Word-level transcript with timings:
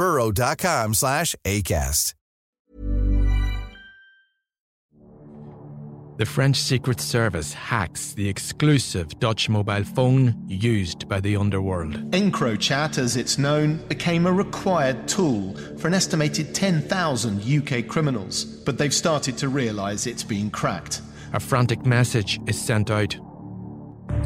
burrow.com 0.00 0.94
slash 0.94 1.36
ACAST. 1.44 2.14
The 6.16 6.24
French 6.24 6.56
Secret 6.56 7.00
Service 7.00 7.52
hacks 7.52 8.14
the 8.14 8.26
exclusive 8.26 9.18
Dutch 9.20 9.50
mobile 9.50 9.84
phone 9.84 10.42
used 10.48 11.06
by 11.06 11.20
the 11.20 11.36
underworld. 11.36 12.10
EncroChat, 12.12 12.96
as 12.96 13.16
it's 13.16 13.36
known, 13.36 13.76
became 13.88 14.26
a 14.26 14.32
required 14.32 15.06
tool 15.06 15.54
for 15.76 15.88
an 15.88 15.94
estimated 15.94 16.54
10,000 16.54 17.42
UK 17.42 17.86
criminals, 17.86 18.44
but 18.44 18.78
they've 18.78 18.94
started 18.94 19.36
to 19.36 19.50
realise 19.50 20.06
it's 20.06 20.24
been 20.24 20.50
cracked. 20.50 21.02
A 21.34 21.40
frantic 21.40 21.84
message 21.84 22.40
is 22.46 22.58
sent 22.58 22.90
out 22.90 23.14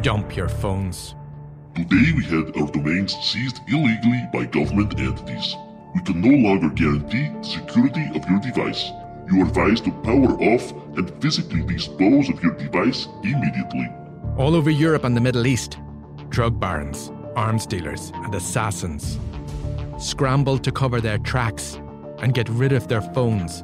Dump 0.03 0.37
your 0.37 0.49
phones. 0.49 1.17
Today 1.75 2.13
we 2.17 2.25
had 2.25 2.57
our 2.57 2.71
domains 2.71 3.15
seized 3.17 3.59
illegally 3.69 4.23
by 4.33 4.45
government 4.45 4.99
entities. 4.99 5.57
We 5.95 6.01
can 6.03 6.21
no 6.21 6.49
longer 6.49 6.69
guarantee 6.71 7.29
the 7.29 7.43
security 7.43 8.05
of 8.15 8.29
your 8.29 8.41
device. 8.41 8.91
You 9.31 9.41
are 9.43 9.47
advised 9.47 9.85
to 9.85 9.93
power 10.03 10.35
off 10.43 10.73
and 10.97 11.23
physically 11.23 11.63
dispose 11.63 12.29
of 12.29 12.43
your 12.43 12.55
device 12.55 13.07
immediately. 13.23 13.89
All 14.37 14.55
over 14.55 14.71
Europe 14.71 15.05
and 15.05 15.17
the 15.17 15.21
Middle 15.21 15.47
East, 15.47 15.79
drug 16.29 16.59
barons, 16.59 17.13
arms 17.37 17.67
dealers, 17.67 18.11
and 18.15 18.35
assassins 18.35 19.19
scramble 19.99 20.59
to 20.59 20.73
cover 20.73 21.01
their 21.01 21.19
tracks 21.19 21.79
and 22.19 22.35
get 22.35 22.49
rid 22.49 22.73
of 22.73 22.89
their 22.89 23.01
phones 23.01 23.63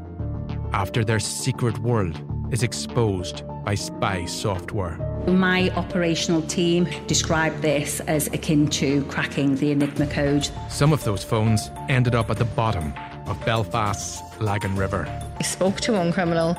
after 0.73 1.05
their 1.05 1.19
secret 1.19 1.78
world 1.81 2.20
is 2.53 2.62
exposed 2.62 3.42
by 3.64 3.75
spy 3.75 4.25
software. 4.25 5.09
My 5.26 5.70
operational 5.76 6.42
team 6.42 6.88
described 7.06 7.62
this 7.62 8.00
as 8.00 8.26
akin 8.28 8.68
to 8.68 9.04
cracking 9.04 9.56
the 9.56 9.70
Enigma 9.70 10.06
code. 10.06 10.48
Some 10.68 10.92
of 10.92 11.04
those 11.04 11.22
phones 11.22 11.70
ended 11.88 12.14
up 12.14 12.30
at 12.30 12.38
the 12.38 12.44
bottom 12.44 12.94
of 13.27 13.38
Belfast's 13.44 14.22
Lagan 14.40 14.74
River. 14.77 15.06
I 15.38 15.42
spoke 15.42 15.80
to 15.82 15.92
one 15.92 16.12
criminal 16.12 16.56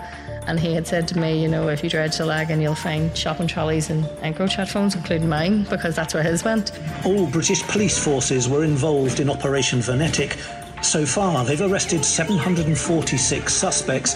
and 0.47 0.59
he 0.59 0.73
had 0.73 0.87
said 0.87 1.07
to 1.09 1.19
me, 1.19 1.41
you 1.41 1.47
know, 1.47 1.69
if 1.69 1.83
you 1.83 1.89
dredge 1.89 2.17
the 2.17 2.25
Lagan, 2.25 2.61
you'll 2.61 2.75
find 2.75 3.15
shopping 3.15 3.47
trolleys 3.47 3.89
and 3.89 4.05
EncroChat 4.21 4.69
phones, 4.69 4.95
including 4.95 5.29
mine, 5.29 5.63
because 5.69 5.95
that's 5.95 6.13
where 6.13 6.23
his 6.23 6.43
went. 6.43 6.71
All 7.05 7.27
British 7.27 7.63
police 7.63 7.97
forces 7.97 8.47
were 8.47 8.63
involved 8.63 9.19
in 9.19 9.29
Operation 9.29 9.81
Venetic. 9.81 10.37
So 10.81 11.05
far, 11.05 11.45
they've 11.45 11.61
arrested 11.61 12.03
746 12.03 13.53
suspects. 13.53 14.15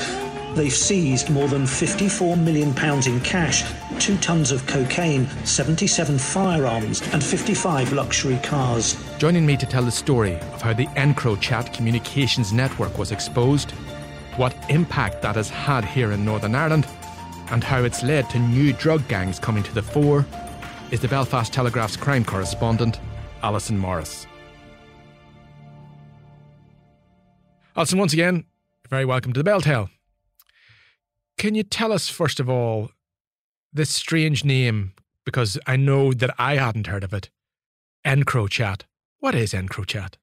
They've 0.56 0.72
seized 0.72 1.30
more 1.30 1.50
than 1.50 1.64
£54 1.64 2.42
million 2.42 2.70
in 2.70 3.22
cash, 3.26 3.70
two 4.00 4.16
tons 4.20 4.54
of 4.54 4.66
cocaine, 4.66 5.28
77 5.44 6.18
firearms, 6.18 7.02
and 7.12 7.22
55 7.22 7.92
luxury 7.92 8.40
cars. 8.42 8.96
Joining 9.18 9.46
me 9.46 9.58
to 9.58 9.66
tell 9.66 9.84
the 9.84 9.92
story 9.92 10.36
of 10.36 10.62
how 10.62 10.72
the 10.72 10.88
EncroChat 10.88 11.74
communications 11.74 12.54
network 12.54 12.98
was 12.98 13.12
exposed, 13.12 13.72
what 14.38 14.56
impact 14.70 15.22
that 15.24 15.36
has 15.36 15.50
had 15.50 15.84
here 15.84 16.14
in 16.14 16.24
Northern 16.24 16.56
Ireland, 16.56 16.88
and 17.52 17.62
how 17.62 17.84
it's 17.84 18.02
led 18.02 18.30
to 18.30 18.40
new 18.40 18.72
drug 18.72 19.06
gangs 19.10 19.40
coming 19.40 19.64
to 19.64 19.74
the 19.74 19.84
fore, 19.84 20.26
is 20.90 21.02
the 21.02 21.10
Belfast 21.10 21.52
Telegraph's 21.52 21.98
crime 21.98 22.24
correspondent, 22.24 23.02
Allison 23.44 23.78
Morris. 23.78 24.26
Allison, 27.76 28.00
once 28.00 28.14
again, 28.14 28.46
very 28.90 29.04
welcome 29.04 29.34
to 29.34 29.40
the 29.42 29.44
Bell 29.44 29.60
Tale. 29.60 29.90
Can 31.38 31.54
you 31.56 31.64
tell 31.64 31.92
us, 31.92 32.10
first 32.10 32.40
of 32.40 32.50
all, 32.50 32.92
this 33.74 33.90
strange 33.90 34.46
name? 34.46 34.94
Because 35.26 35.58
I 35.68 35.76
know 35.76 36.14
that 36.14 36.34
I 36.38 36.56
hadn't 36.58 36.88
heard 36.88 37.04
of 37.04 37.14
it. 37.14 37.30
EncroChat. 38.06 38.84
What 39.20 39.36
is 39.36 39.54
EncroChat? 39.54 40.16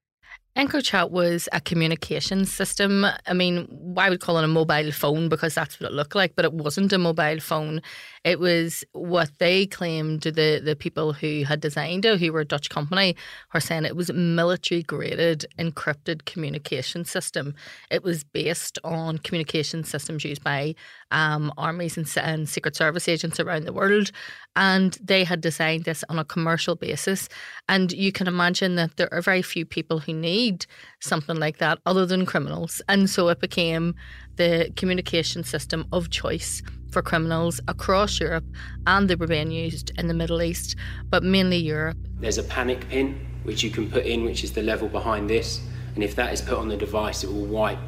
EncroChat 0.57 1.11
was 1.11 1.49
a 1.53 1.61
communication 1.61 2.45
system. 2.45 3.07
I 3.27 3.33
mean, 3.33 3.95
I 3.97 4.11
would 4.11 4.21
call 4.21 4.39
it 4.39 4.45
a 4.45 4.49
mobile 4.49 4.93
phone 4.93 5.29
because 5.29 5.55
that's 5.55 5.81
what 5.81 5.91
it 5.91 5.95
looked 5.95 6.15
like, 6.15 6.37
but 6.37 6.45
it 6.45 6.53
wasn't 6.53 6.93
a 6.93 6.99
mobile 6.99 7.41
phone. 7.41 7.81
It 8.25 8.39
was 8.39 8.85
what 8.93 9.31
they 9.39 9.67
claimed 9.67 10.23
the 10.23 10.61
the 10.65 10.77
people 10.77 11.13
who 11.13 11.43
had 11.45 11.61
designed 11.61 12.05
it, 12.05 12.21
who 12.21 12.33
were 12.33 12.41
a 12.41 12.45
Dutch 12.45 12.71
company, 12.71 13.17
are 13.53 13.61
saying 13.61 13.85
it 13.85 13.97
was 13.97 14.11
a 14.11 14.15
military 14.15 14.83
graded 14.83 15.45
encrypted 15.59 16.25
communication 16.25 17.05
system. 17.05 17.55
It 17.91 18.05
was 18.05 18.23
based 18.23 18.79
on 18.85 19.19
communication 19.19 19.83
systems 19.83 20.25
used 20.25 20.45
by 20.45 20.77
um, 21.11 21.53
armies 21.59 21.97
and, 21.97 22.09
and 22.17 22.49
secret 22.49 22.77
service 22.77 23.09
agents 23.09 23.41
around 23.41 23.65
the 23.65 23.73
world, 23.73 24.13
and 24.55 24.97
they 25.03 25.25
had 25.25 25.41
designed 25.41 25.85
this 25.85 26.05
on 26.09 26.19
a 26.19 26.25
commercial 26.25 26.77
basis. 26.77 27.29
And 27.69 27.93
you 27.93 28.13
can 28.13 28.29
imagine 28.29 28.77
that 28.77 28.97
there 28.99 29.13
are 29.13 29.21
very 29.21 29.43
few 29.43 29.65
people 29.67 29.99
who 29.99 30.13
need 30.13 30.67
something 31.01 31.37
like 31.37 31.59
that 31.59 31.81
other 31.87 32.07
than 32.07 32.25
criminals, 32.25 32.81
and 32.89 33.11
so 33.11 33.29
it 33.31 33.41
became 33.41 33.97
the 34.37 34.73
communication 34.77 35.43
system 35.43 35.87
of 35.93 36.09
choice 36.09 36.63
for 36.93 37.03
criminals 37.03 37.61
across 37.69 38.21
Europe 38.21 38.45
and 38.87 39.09
they 39.09 39.15
were 39.15 39.27
being 39.27 39.51
used 39.51 39.91
in 39.99 40.07
the 40.07 40.15
Middle 40.15 40.43
East, 40.43 40.77
but 41.09 41.25
mainly 41.25 41.57
Europe. 41.57 41.97
There's 42.21 42.39
a 42.39 42.43
panic 42.43 42.89
pin 42.89 43.27
which 43.45 43.63
you 43.63 43.71
can 43.71 43.91
put 43.91 44.05
in, 44.05 44.25
which 44.25 44.45
is 44.45 44.53
the 44.53 44.63
level 44.63 44.89
behind 44.89 45.29
this, 45.29 45.61
and 45.95 46.05
if 46.05 46.15
that 46.17 46.33
is 46.33 46.41
put 46.41 46.59
on 46.59 46.69
the 46.69 46.77
device, 46.77 47.25
it 47.25 47.33
will 47.33 47.47
wipe 47.47 47.79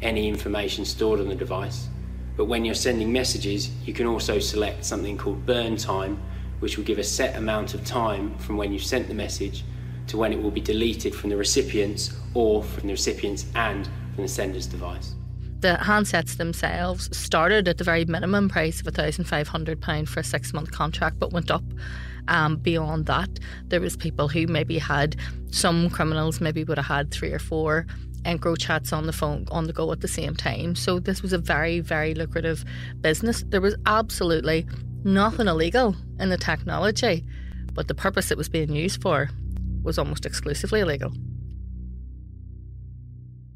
any 0.00 0.28
information 0.28 0.84
stored 0.84 1.20
on 1.20 1.28
the 1.28 1.34
device. 1.34 1.88
But 2.36 2.46
when 2.46 2.64
you're 2.64 2.74
sending 2.74 3.12
messages, 3.12 3.70
you 3.84 3.92
can 3.92 4.06
also 4.06 4.38
select 4.38 4.84
something 4.84 5.18
called 5.18 5.44
burn 5.44 5.76
time, 5.76 6.20
which 6.60 6.76
will 6.76 6.84
give 6.84 6.98
a 6.98 7.04
set 7.04 7.36
amount 7.36 7.74
of 7.74 7.84
time 7.84 8.36
from 8.38 8.56
when 8.56 8.72
you've 8.72 8.84
sent 8.84 9.08
the 9.08 9.14
message 9.14 9.64
to 10.06 10.16
when 10.16 10.32
it 10.32 10.42
will 10.42 10.50
be 10.50 10.60
deleted 10.60 11.14
from 11.14 11.30
the 11.30 11.36
recipient's 11.36 12.16
or 12.34 12.62
from 12.62 12.86
the 12.86 12.92
recipient's 12.92 13.46
and 13.54 13.88
from 14.14 14.22
the 14.22 14.28
sender's 14.28 14.66
device 14.66 15.14
the 15.62 15.78
handsets 15.80 16.36
themselves 16.36 17.16
started 17.16 17.68
at 17.68 17.78
the 17.78 17.84
very 17.84 18.04
minimum 18.04 18.48
price 18.48 18.80
of 18.80 18.86
£1,500 18.86 20.08
for 20.08 20.20
a 20.20 20.24
six 20.24 20.52
month 20.52 20.72
contract, 20.72 21.18
but 21.18 21.32
went 21.32 21.50
up 21.50 21.64
um, 22.28 22.56
beyond 22.56 23.06
that. 23.06 23.30
There 23.68 23.80
was 23.80 23.96
people 23.96 24.28
who 24.28 24.46
maybe 24.46 24.78
had 24.78 25.16
some 25.50 25.88
criminals 25.88 26.40
maybe 26.40 26.64
would 26.64 26.78
have 26.78 26.86
had 26.86 27.10
three 27.10 27.32
or 27.32 27.38
four 27.38 27.86
EncroChats 28.24 28.92
on 28.92 29.06
the 29.06 29.12
phone 29.12 29.46
on 29.50 29.66
the 29.66 29.72
go 29.72 29.90
at 29.92 30.00
the 30.00 30.08
same 30.08 30.36
time. 30.36 30.74
So 30.74 30.98
this 30.98 31.22
was 31.22 31.32
a 31.32 31.38
very 31.38 31.80
very 31.80 32.14
lucrative 32.14 32.64
business. 33.00 33.44
There 33.48 33.60
was 33.60 33.74
absolutely 33.86 34.66
nothing 35.04 35.48
illegal 35.48 35.96
in 36.18 36.28
the 36.28 36.36
technology, 36.36 37.24
but 37.72 37.88
the 37.88 37.94
purpose 37.94 38.30
it 38.30 38.38
was 38.38 38.48
being 38.48 38.72
used 38.72 39.02
for 39.02 39.30
was 39.82 39.98
almost 39.98 40.26
exclusively 40.26 40.80
illegal. 40.80 41.12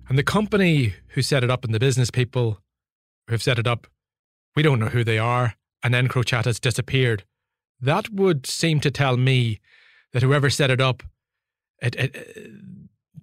And 0.08 0.16
the 0.16 0.22
company 0.22 0.94
who 1.08 1.22
set 1.22 1.42
it 1.42 1.50
up 1.50 1.64
and 1.64 1.74
the 1.74 1.80
business 1.80 2.10
people 2.10 2.60
who 3.26 3.32
have 3.32 3.42
set 3.42 3.58
it 3.58 3.66
up, 3.66 3.86
we 4.54 4.62
don't 4.62 4.78
know 4.78 4.88
who 4.88 5.04
they 5.04 5.18
are, 5.18 5.54
and 5.82 5.94
EncroChat 5.94 6.44
has 6.44 6.60
disappeared. 6.60 7.24
That 7.80 8.10
would 8.10 8.46
seem 8.46 8.80
to 8.80 8.90
tell 8.90 9.16
me 9.16 9.60
that 10.12 10.22
whoever 10.22 10.48
set 10.48 10.70
it 10.70 10.80
up, 10.80 11.02
it, 11.82 11.94
it, 11.96 12.50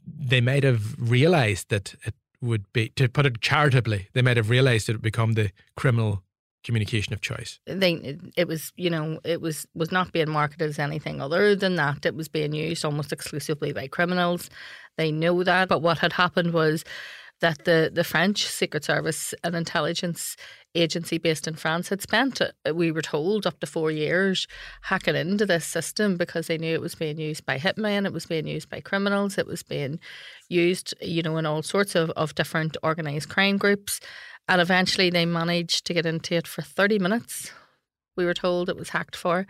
they 0.05 0.41
might 0.41 0.63
have 0.63 0.95
realized 0.99 1.69
that 1.69 1.95
it 2.05 2.13
would 2.41 2.71
be, 2.73 2.89
to 2.89 3.07
put 3.07 3.25
it 3.25 3.41
charitably, 3.41 4.09
they 4.13 4.21
might 4.21 4.37
have 4.37 4.49
realized 4.49 4.89
it 4.89 4.93
would 4.93 5.01
become 5.01 5.33
the 5.33 5.51
criminal 5.75 6.23
communication 6.63 7.13
of 7.13 7.21
choice. 7.21 7.59
They, 7.65 8.17
it 8.35 8.47
was, 8.47 8.71
you 8.75 8.89
know, 8.89 9.19
it 9.23 9.41
was 9.41 9.67
was 9.75 9.91
not 9.91 10.11
being 10.11 10.29
marketed 10.29 10.69
as 10.69 10.79
anything 10.79 11.21
other 11.21 11.55
than 11.55 11.75
that. 11.75 12.05
It 12.05 12.15
was 12.15 12.27
being 12.27 12.53
used 12.53 12.85
almost 12.85 13.11
exclusively 13.11 13.73
by 13.73 13.87
criminals. 13.87 14.49
They 14.97 15.11
know 15.11 15.43
that. 15.43 15.67
But 15.67 15.81
what 15.81 15.99
had 15.99 16.13
happened 16.13 16.53
was 16.53 16.83
that 17.41 17.65
the, 17.65 17.91
the 17.93 18.03
French 18.03 18.45
Secret 18.45 18.85
Service 18.85 19.33
and 19.43 19.55
intelligence 19.55 20.37
agency 20.75 21.17
based 21.17 21.47
in 21.47 21.55
France 21.55 21.89
had 21.89 22.01
spent, 22.01 22.41
uh, 22.41 22.73
we 22.73 22.91
were 22.91 23.01
told, 23.01 23.45
up 23.45 23.59
to 23.59 23.67
four 23.67 23.91
years 23.91 24.47
hacking 24.83 25.15
into 25.15 25.45
this 25.45 25.65
system 25.65 26.17
because 26.17 26.47
they 26.47 26.57
knew 26.57 26.73
it 26.73 26.81
was 26.81 26.95
being 26.95 27.19
used 27.19 27.45
by 27.45 27.57
hitmen, 27.57 28.05
it 28.05 28.13
was 28.13 28.25
being 28.25 28.47
used 28.47 28.69
by 28.69 28.79
criminals, 28.79 29.37
it 29.37 29.47
was 29.47 29.63
being 29.63 29.99
used, 30.49 30.93
you 31.01 31.21
know, 31.21 31.37
in 31.37 31.45
all 31.45 31.61
sorts 31.61 31.95
of, 31.95 32.09
of 32.11 32.35
different 32.35 32.77
organised 32.83 33.29
crime 33.29 33.57
groups. 33.57 33.99
And 34.47 34.59
eventually 34.59 35.09
they 35.09 35.25
managed 35.25 35.85
to 35.85 35.93
get 35.93 36.05
into 36.05 36.35
it 36.35 36.47
for 36.47 36.61
30 36.61 36.99
minutes. 36.99 37.51
We 38.15 38.25
were 38.25 38.33
told 38.33 38.69
it 38.69 38.75
was 38.75 38.89
hacked 38.89 39.15
for. 39.15 39.47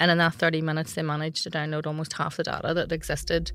And 0.00 0.10
in 0.10 0.18
that 0.18 0.34
30 0.34 0.60
minutes, 0.60 0.94
they 0.94 1.02
managed 1.02 1.44
to 1.44 1.50
download 1.50 1.86
almost 1.86 2.14
half 2.14 2.36
the 2.36 2.42
data 2.42 2.74
that 2.74 2.92
existed 2.92 3.52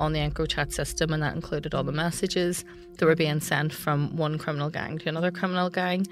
on 0.00 0.12
the 0.12 0.20
EncroChat 0.20 0.72
system, 0.72 1.12
and 1.12 1.22
that 1.22 1.34
included 1.34 1.74
all 1.74 1.82
the 1.82 1.92
messages 1.92 2.64
that 2.98 3.06
were 3.06 3.16
being 3.16 3.40
sent 3.40 3.72
from 3.72 4.16
one 4.16 4.38
criminal 4.38 4.70
gang 4.70 4.98
to 4.98 5.08
another 5.08 5.30
criminal 5.30 5.70
gang. 5.70 6.06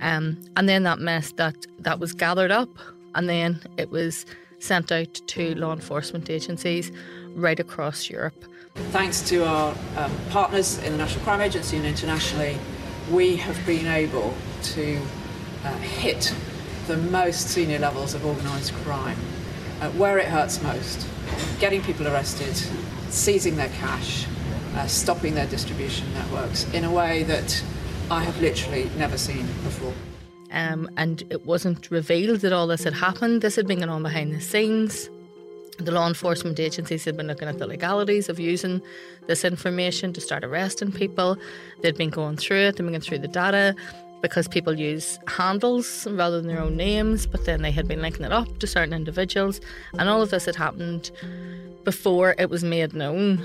Um, 0.00 0.38
and 0.56 0.68
then 0.68 0.82
that 0.82 0.98
mess 0.98 1.32
that 1.32 1.54
that 1.80 1.98
was 1.98 2.12
gathered 2.12 2.50
up, 2.50 2.68
and 3.14 3.28
then 3.28 3.60
it 3.76 3.90
was 3.90 4.26
sent 4.58 4.92
out 4.92 5.14
to 5.14 5.54
law 5.54 5.72
enforcement 5.72 6.30
agencies 6.30 6.92
right 7.34 7.58
across 7.58 8.10
Europe. 8.10 8.44
Thanks 8.74 9.20
to 9.28 9.44
our 9.44 9.74
um, 9.96 10.12
partners 10.30 10.78
in 10.78 10.92
the 10.92 10.98
National 10.98 11.24
Crime 11.24 11.40
Agency 11.40 11.76
and 11.76 11.86
internationally, 11.86 12.56
we 13.10 13.36
have 13.36 13.64
been 13.66 13.86
able 13.86 14.34
to 14.62 15.00
uh, 15.64 15.72
hit 15.78 16.34
the 16.86 16.96
most 16.96 17.48
senior 17.48 17.78
levels 17.78 18.14
of 18.14 18.24
organised 18.24 18.74
crime, 18.76 19.16
uh, 19.80 19.90
where 19.90 20.18
it 20.18 20.26
hurts 20.26 20.62
most, 20.62 21.06
getting 21.60 21.82
people 21.82 22.06
arrested, 22.08 22.54
seizing 23.10 23.56
their 23.56 23.68
cash, 23.68 24.26
uh, 24.74 24.86
stopping 24.86 25.34
their 25.34 25.46
distribution 25.46 26.12
networks 26.14 26.72
in 26.72 26.84
a 26.84 26.90
way 26.90 27.22
that 27.24 27.62
I 28.10 28.24
have 28.24 28.40
literally 28.40 28.90
never 28.96 29.16
seen 29.16 29.46
before. 29.64 29.94
Um, 30.50 30.90
and 30.96 31.22
it 31.30 31.46
wasn't 31.46 31.90
revealed 31.90 32.40
that 32.40 32.52
all 32.52 32.66
this 32.66 32.84
had 32.84 32.94
happened. 32.94 33.42
This 33.42 33.56
had 33.56 33.66
been 33.66 33.78
going 33.78 33.88
on 33.88 34.02
behind 34.02 34.34
the 34.34 34.40
scenes. 34.40 35.08
The 35.78 35.92
law 35.92 36.06
enforcement 36.06 36.60
agencies 36.60 37.04
had 37.04 37.16
been 37.16 37.26
looking 37.26 37.48
at 37.48 37.58
the 37.58 37.66
legalities 37.66 38.28
of 38.28 38.38
using 38.38 38.82
this 39.26 39.44
information 39.44 40.12
to 40.12 40.20
start 40.20 40.44
arresting 40.44 40.92
people. 40.92 41.38
They'd 41.80 41.96
been 41.96 42.10
going 42.10 42.36
through 42.36 42.58
it, 42.58 42.76
they'd 42.76 42.82
been 42.82 42.88
going 42.88 43.00
through 43.00 43.20
the 43.20 43.28
data 43.28 43.74
because 44.22 44.48
people 44.48 44.78
use 44.78 45.18
handles 45.26 46.06
rather 46.10 46.40
than 46.40 46.48
their 46.48 46.62
own 46.62 46.76
names, 46.76 47.26
but 47.26 47.44
then 47.44 47.60
they 47.60 47.72
had 47.72 47.86
been 47.88 48.00
linking 48.00 48.24
it 48.24 48.32
up 48.32 48.58
to 48.58 48.66
certain 48.66 48.94
individuals. 48.94 49.60
And 49.98 50.08
all 50.08 50.22
of 50.22 50.30
this 50.30 50.46
had 50.46 50.56
happened 50.56 51.10
before 51.84 52.34
it 52.38 52.48
was 52.48 52.64
made 52.64 52.94
known. 52.94 53.42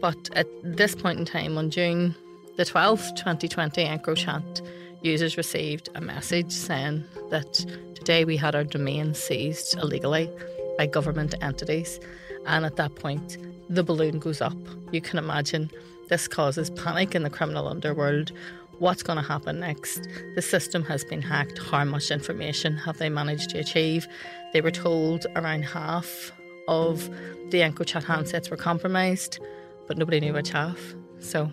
But 0.00 0.30
at 0.34 0.46
this 0.62 0.94
point 0.94 1.18
in 1.18 1.24
time, 1.26 1.58
on 1.58 1.70
June 1.70 2.14
the 2.56 2.64
12th, 2.64 3.16
2020, 3.16 3.84
EncroChat 3.84 4.66
users 5.02 5.36
received 5.36 5.88
a 5.94 6.00
message 6.00 6.52
saying 6.52 7.04
that 7.30 7.54
today 7.94 8.24
we 8.24 8.36
had 8.36 8.54
our 8.54 8.64
domain 8.64 9.14
seized 9.14 9.78
illegally 9.78 10.30
by 10.76 10.86
government 10.86 11.34
entities. 11.40 11.98
And 12.46 12.64
at 12.64 12.76
that 12.76 12.94
point, 12.96 13.38
the 13.68 13.82
balloon 13.82 14.18
goes 14.18 14.40
up. 14.40 14.56
You 14.92 15.00
can 15.00 15.18
imagine 15.18 15.70
this 16.08 16.28
causes 16.28 16.70
panic 16.70 17.14
in 17.14 17.22
the 17.22 17.30
criminal 17.30 17.68
underworld. 17.68 18.32
What's 18.80 19.02
going 19.02 19.18
to 19.18 19.22
happen 19.22 19.60
next? 19.60 20.08
The 20.36 20.40
system 20.40 20.82
has 20.84 21.04
been 21.04 21.20
hacked. 21.20 21.58
How 21.58 21.84
much 21.84 22.10
information 22.10 22.78
have 22.78 22.96
they 22.96 23.10
managed 23.10 23.50
to 23.50 23.58
achieve? 23.58 24.08
They 24.54 24.62
were 24.62 24.70
told 24.70 25.26
around 25.36 25.64
half 25.64 26.32
of 26.66 27.10
the 27.50 27.58
EncroChat 27.58 28.04
handsets 28.04 28.50
were 28.50 28.56
compromised, 28.56 29.38
but 29.86 29.98
nobody 29.98 30.18
knew 30.18 30.32
which 30.32 30.48
half. 30.48 30.80
So. 31.18 31.50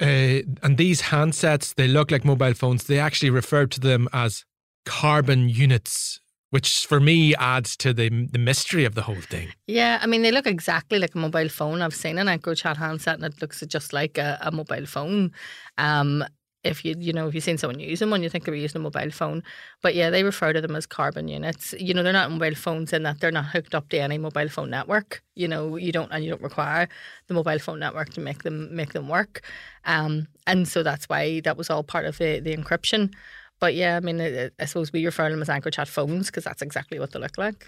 Uh, 0.00 0.46
and 0.62 0.76
these 0.76 1.02
handsets, 1.02 1.74
they 1.74 1.88
look 1.88 2.12
like 2.12 2.24
mobile 2.24 2.54
phones. 2.54 2.84
They 2.84 3.00
actually 3.00 3.30
refer 3.30 3.66
to 3.66 3.80
them 3.80 4.08
as 4.12 4.44
carbon 4.84 5.48
units, 5.48 6.20
which 6.50 6.86
for 6.86 7.00
me 7.00 7.34
adds 7.36 7.76
to 7.76 7.92
the 7.92 8.08
the 8.08 8.38
mystery 8.38 8.84
of 8.84 8.94
the 8.94 9.02
whole 9.02 9.20
thing. 9.20 9.48
Yeah, 9.66 9.98
I 10.00 10.06
mean 10.06 10.22
they 10.22 10.32
look 10.32 10.46
exactly 10.46 10.98
like 10.98 11.14
a 11.14 11.18
mobile 11.18 11.48
phone. 11.48 11.82
I've 11.82 11.94
seen 11.94 12.18
an 12.18 12.26
EncroChat 12.26 12.76
handset 12.76 13.16
and 13.16 13.24
it 13.24 13.40
looks 13.40 13.60
just 13.66 13.92
like 13.92 14.18
a, 14.18 14.38
a 14.40 14.50
mobile 14.50 14.86
phone. 14.86 15.32
Um, 15.76 16.24
if 16.64 16.84
you 16.84 16.94
you 16.98 17.12
know 17.12 17.28
if 17.28 17.34
you've 17.34 17.44
seen 17.44 17.58
someone 17.58 17.78
using 17.78 18.10
one, 18.10 18.22
you 18.22 18.28
think 18.28 18.44
they 18.44 18.50
were 18.50 18.56
using 18.56 18.80
a 18.80 18.82
mobile 18.82 19.10
phone. 19.10 19.42
But 19.82 19.94
yeah, 19.94 20.10
they 20.10 20.24
refer 20.24 20.52
to 20.52 20.60
them 20.60 20.74
as 20.74 20.86
carbon 20.86 21.28
units. 21.28 21.74
You 21.78 21.94
know, 21.94 22.02
they're 22.02 22.12
not 22.12 22.30
mobile 22.30 22.54
phones 22.56 22.92
in 22.92 23.04
that 23.04 23.20
they're 23.20 23.30
not 23.30 23.46
hooked 23.46 23.74
up 23.74 23.88
to 23.90 23.98
any 23.98 24.18
mobile 24.18 24.48
phone 24.48 24.70
network. 24.70 25.22
You 25.34 25.48
know, 25.48 25.76
you 25.76 25.92
don't 25.92 26.10
and 26.10 26.24
you 26.24 26.30
don't 26.30 26.42
require 26.42 26.88
the 27.28 27.34
mobile 27.34 27.58
phone 27.58 27.78
network 27.78 28.10
to 28.14 28.20
make 28.20 28.42
them 28.42 28.74
make 28.74 28.92
them 28.92 29.08
work. 29.08 29.42
Um, 29.84 30.28
and 30.46 30.66
so 30.66 30.82
that's 30.82 31.08
why 31.08 31.40
that 31.40 31.56
was 31.56 31.70
all 31.70 31.82
part 31.82 32.06
of 32.06 32.18
the 32.18 32.40
the 32.40 32.56
encryption. 32.56 33.12
But 33.60 33.74
yeah, 33.74 33.96
I 33.96 34.00
mean, 34.00 34.20
I 34.20 34.64
suppose 34.64 34.92
we 34.92 35.04
refer 35.04 35.28
to 35.28 35.34
them 35.34 35.42
as 35.42 35.48
EncroChat 35.48 35.88
phones 35.88 36.26
because 36.26 36.44
that's 36.44 36.62
exactly 36.62 36.98
what 36.98 37.12
they 37.12 37.18
look 37.18 37.38
like. 37.38 37.66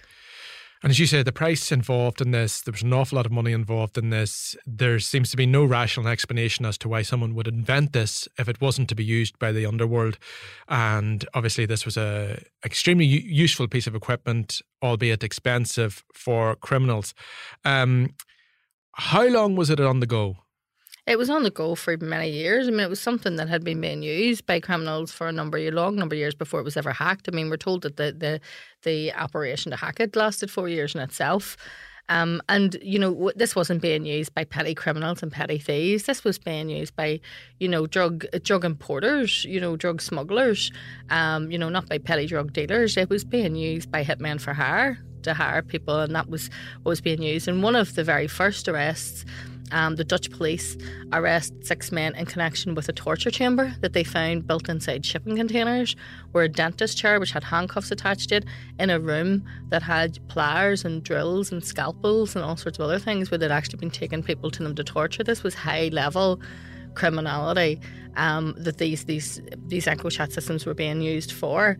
And 0.82 0.90
as 0.90 0.98
you 0.98 1.04
said, 1.04 1.26
the 1.26 1.32
price 1.32 1.70
involved 1.70 2.22
in 2.22 2.30
this, 2.30 2.62
there 2.62 2.72
was 2.72 2.82
an 2.82 2.94
awful 2.94 3.16
lot 3.16 3.26
of 3.26 3.32
money 3.32 3.52
involved 3.52 3.98
in 3.98 4.08
this. 4.08 4.56
There 4.66 4.98
seems 4.98 5.30
to 5.30 5.36
be 5.36 5.44
no 5.44 5.62
rational 5.62 6.08
explanation 6.08 6.64
as 6.64 6.78
to 6.78 6.88
why 6.88 7.02
someone 7.02 7.34
would 7.34 7.46
invent 7.46 7.92
this 7.92 8.26
if 8.38 8.48
it 8.48 8.62
wasn't 8.62 8.88
to 8.88 8.94
be 8.94 9.04
used 9.04 9.38
by 9.38 9.52
the 9.52 9.66
underworld. 9.66 10.18
And 10.68 11.26
obviously, 11.34 11.66
this 11.66 11.84
was 11.84 11.98
a 11.98 12.42
extremely 12.64 13.04
useful 13.04 13.68
piece 13.68 13.86
of 13.86 13.94
equipment, 13.94 14.62
albeit 14.82 15.22
expensive 15.22 16.02
for 16.14 16.56
criminals. 16.56 17.12
Um, 17.62 18.14
how 18.92 19.26
long 19.28 19.56
was 19.56 19.68
it 19.68 19.80
on 19.80 20.00
the 20.00 20.06
go? 20.06 20.38
It 21.10 21.18
was 21.18 21.28
on 21.28 21.42
the 21.42 21.50
go 21.50 21.74
for 21.74 21.96
many 21.96 22.30
years. 22.30 22.68
I 22.68 22.70
mean, 22.70 22.78
it 22.78 22.88
was 22.88 23.00
something 23.00 23.34
that 23.34 23.48
had 23.48 23.64
been 23.64 23.80
being 23.80 24.00
used 24.00 24.46
by 24.46 24.60
criminals 24.60 25.10
for 25.10 25.26
a 25.26 25.32
number 25.32 25.58
of 25.58 25.74
long 25.74 25.96
number 25.96 26.14
of 26.14 26.20
years 26.20 26.36
before 26.36 26.60
it 26.60 26.62
was 26.62 26.76
ever 26.76 26.92
hacked. 26.92 27.28
I 27.28 27.32
mean, 27.32 27.50
we're 27.50 27.56
told 27.56 27.82
that 27.82 27.96
the 27.96 28.12
the 28.12 28.40
the 28.84 29.12
operation 29.14 29.72
to 29.72 29.76
hack 29.76 29.98
it 29.98 30.14
lasted 30.14 30.52
four 30.52 30.68
years 30.68 30.94
in 30.94 31.00
itself. 31.00 31.56
Um, 32.08 32.40
and 32.48 32.76
you 32.80 33.00
know 33.00 33.32
this 33.34 33.56
wasn't 33.56 33.82
being 33.82 34.06
used 34.06 34.32
by 34.36 34.44
petty 34.44 34.72
criminals 34.72 35.20
and 35.20 35.32
petty 35.32 35.58
thieves. 35.58 36.04
This 36.04 36.22
was 36.22 36.38
being 36.38 36.68
used 36.70 36.94
by 36.94 37.18
you 37.58 37.66
know 37.66 37.88
drug 37.88 38.24
drug 38.44 38.64
importers, 38.64 39.44
you 39.44 39.60
know 39.60 39.76
drug 39.76 40.00
smugglers, 40.00 40.70
um, 41.08 41.50
you 41.50 41.58
know 41.58 41.70
not 41.70 41.88
by 41.88 41.98
petty 41.98 42.26
drug 42.26 42.52
dealers. 42.52 42.96
It 42.96 43.10
was 43.10 43.24
being 43.24 43.56
used 43.56 43.90
by 43.90 44.04
hitmen 44.04 44.40
for 44.40 44.54
hire 44.54 45.00
to 45.24 45.34
hire 45.34 45.62
people, 45.62 45.98
and 45.98 46.14
that 46.14 46.30
was 46.30 46.50
what 46.84 46.90
was 46.90 47.00
being 47.00 47.20
used. 47.20 47.48
And 47.48 47.64
one 47.64 47.74
of 47.74 47.96
the 47.96 48.04
very 48.04 48.28
first 48.28 48.68
arrests 48.68 49.24
um, 49.72 49.96
the 49.96 50.04
Dutch 50.04 50.30
police 50.30 50.76
arrest 51.12 51.52
six 51.62 51.92
men 51.92 52.14
in 52.14 52.26
connection 52.26 52.74
with 52.74 52.88
a 52.88 52.92
torture 52.92 53.30
chamber 53.30 53.74
that 53.80 53.92
they 53.92 54.04
found 54.04 54.46
built 54.46 54.68
inside 54.68 55.04
shipping 55.04 55.36
containers, 55.36 55.96
where 56.32 56.44
a 56.44 56.48
dentist 56.48 56.98
chair, 56.98 57.20
which 57.20 57.32
had 57.32 57.44
handcuffs 57.44 57.90
attached 57.90 58.28
to 58.30 58.36
it, 58.36 58.44
in 58.78 58.90
a 58.90 59.00
room 59.00 59.44
that 59.68 59.82
had 59.82 60.18
pliers 60.28 60.84
and 60.84 61.02
drills 61.02 61.52
and 61.52 61.64
scalpels 61.64 62.34
and 62.34 62.44
all 62.44 62.56
sorts 62.56 62.78
of 62.78 62.84
other 62.84 62.98
things, 62.98 63.30
where 63.30 63.38
they'd 63.38 63.50
actually 63.50 63.78
been 63.78 63.90
taking 63.90 64.22
people 64.22 64.50
to 64.50 64.62
them 64.62 64.74
to 64.74 64.84
torture. 64.84 65.22
This 65.22 65.42
was 65.42 65.54
high 65.54 65.88
level 65.92 66.40
criminality 66.94 67.80
um, 68.16 68.54
that 68.58 68.78
these 68.78 69.04
these 69.04 69.40
these 69.66 69.86
EncroChat 69.86 70.32
systems 70.32 70.66
were 70.66 70.74
being 70.74 71.00
used 71.00 71.32
for. 71.32 71.78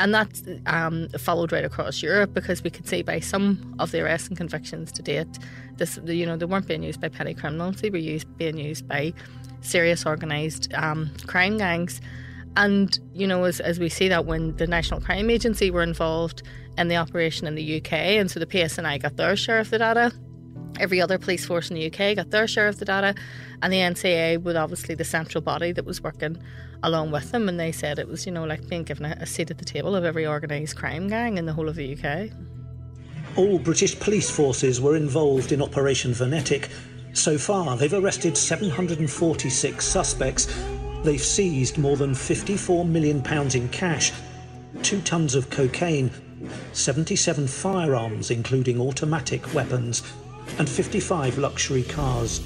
And 0.00 0.14
that 0.14 0.42
um, 0.64 1.10
followed 1.10 1.52
right 1.52 1.64
across 1.64 2.02
Europe 2.02 2.32
because 2.32 2.64
we 2.64 2.70
could 2.70 2.88
see 2.88 3.02
by 3.02 3.20
some 3.20 3.76
of 3.78 3.90
the 3.90 4.00
arrests 4.00 4.28
and 4.28 4.36
convictions 4.36 4.90
to 4.92 5.02
date, 5.02 5.38
this 5.76 6.00
you 6.06 6.24
know 6.24 6.38
they 6.38 6.46
weren't 6.46 6.66
being 6.66 6.82
used 6.82 7.02
by 7.02 7.08
petty 7.08 7.34
criminals; 7.34 7.82
they 7.82 7.90
were 7.90 7.98
used 7.98 8.26
being 8.38 8.56
used 8.56 8.88
by 8.88 9.12
serious 9.60 10.06
organised 10.06 10.72
um, 10.72 11.10
crime 11.26 11.58
gangs. 11.58 12.00
And 12.56 12.98
you 13.12 13.26
know, 13.26 13.44
as, 13.44 13.60
as 13.60 13.78
we 13.78 13.90
see 13.90 14.08
that 14.08 14.24
when 14.24 14.56
the 14.56 14.66
National 14.66 15.02
Crime 15.02 15.28
Agency 15.28 15.70
were 15.70 15.82
involved 15.82 16.42
in 16.78 16.88
the 16.88 16.96
operation 16.96 17.46
in 17.46 17.54
the 17.54 17.76
UK, 17.76 17.92
and 17.92 18.30
so 18.30 18.40
the 18.40 18.46
PSNI 18.46 19.02
got 19.02 19.18
their 19.18 19.36
share 19.36 19.58
of 19.58 19.68
the 19.68 19.78
data, 19.78 20.12
every 20.80 21.00
other 21.00 21.18
police 21.18 21.44
force 21.44 21.70
in 21.70 21.76
the 21.76 21.86
UK 21.86 22.16
got 22.16 22.30
their 22.30 22.48
share 22.48 22.66
of 22.66 22.78
the 22.78 22.84
data, 22.84 23.14
and 23.62 23.72
the 23.72 23.78
NCA 23.78 24.42
was 24.42 24.56
obviously 24.56 24.94
the 24.94 25.04
central 25.04 25.42
body 25.42 25.72
that 25.72 25.84
was 25.84 26.02
working 26.02 26.38
along 26.82 27.10
with 27.10 27.30
them. 27.30 27.48
And 27.48 27.60
they 27.60 27.72
said 27.72 27.98
it 27.98 28.08
was, 28.08 28.26
you 28.26 28.32
know, 28.32 28.44
like 28.44 28.68
being 28.68 28.84
given 28.84 29.04
a, 29.06 29.16
a 29.20 29.26
seat 29.26 29.50
at 29.50 29.58
the 29.58 29.64
table 29.64 29.94
of 29.94 30.04
every 30.04 30.26
organised 30.26 30.76
crime 30.76 31.08
gang 31.08 31.38
in 31.38 31.46
the 31.46 31.52
whole 31.52 31.68
of 31.68 31.76
the 31.76 31.96
UK. 31.96 32.30
All 33.36 33.58
British 33.58 33.98
police 34.00 34.30
forces 34.30 34.80
were 34.80 34.96
involved 34.96 35.52
in 35.52 35.62
Operation 35.62 36.12
Venetic. 36.12 36.68
So 37.12 37.38
far, 37.38 37.76
they've 37.76 37.92
arrested 37.92 38.36
746 38.36 39.84
suspects. 39.84 40.46
They've 41.04 41.20
seized 41.20 41.78
more 41.78 41.96
than 41.96 42.12
£54 42.12 42.88
million 42.88 43.24
in 43.54 43.68
cash, 43.68 44.12
two 44.82 45.00
tons 45.02 45.34
of 45.34 45.50
cocaine, 45.50 46.10
77 46.72 47.46
firearms, 47.46 48.30
including 48.30 48.80
automatic 48.80 49.54
weapons, 49.54 50.02
and 50.58 50.68
55 50.68 51.38
luxury 51.38 51.82
cars. 51.82 52.40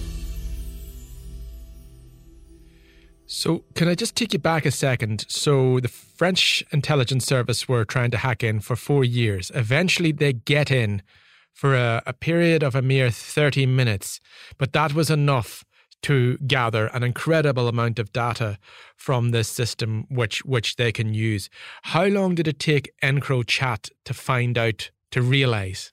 So, 3.26 3.64
can 3.74 3.88
I 3.88 3.94
just 3.94 4.16
take 4.16 4.32
you 4.32 4.38
back 4.38 4.66
a 4.66 4.70
second? 4.70 5.24
So, 5.28 5.80
the 5.80 5.88
French 5.88 6.62
intelligence 6.72 7.24
service 7.24 7.66
were 7.66 7.84
trying 7.84 8.10
to 8.10 8.18
hack 8.18 8.44
in 8.44 8.60
for 8.60 8.76
four 8.76 9.02
years. 9.02 9.50
Eventually, 9.54 10.12
they 10.12 10.34
get 10.34 10.70
in 10.70 11.02
for 11.52 11.74
a, 11.74 12.02
a 12.06 12.12
period 12.12 12.62
of 12.62 12.74
a 12.74 12.82
mere 12.82 13.10
30 13.10 13.66
minutes, 13.66 14.20
but 14.58 14.72
that 14.72 14.92
was 14.92 15.08
enough 15.08 15.64
to 16.02 16.36
gather 16.46 16.88
an 16.88 17.02
incredible 17.02 17.66
amount 17.66 17.98
of 17.98 18.12
data 18.12 18.58
from 18.94 19.30
this 19.30 19.48
system 19.48 20.04
which 20.10 20.44
which 20.44 20.76
they 20.76 20.92
can 20.92 21.14
use. 21.14 21.48
How 21.82 22.04
long 22.04 22.34
did 22.34 22.46
it 22.46 22.58
take 22.58 22.92
EncroChat 23.02 23.90
to 24.04 24.12
find 24.12 24.58
out 24.58 24.90
to 25.12 25.22
realize? 25.22 25.92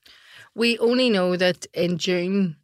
We 0.55 0.77
only 0.79 1.09
know 1.09 1.35
that 1.35 1.65
in 1.73 1.97
June 1.97 2.57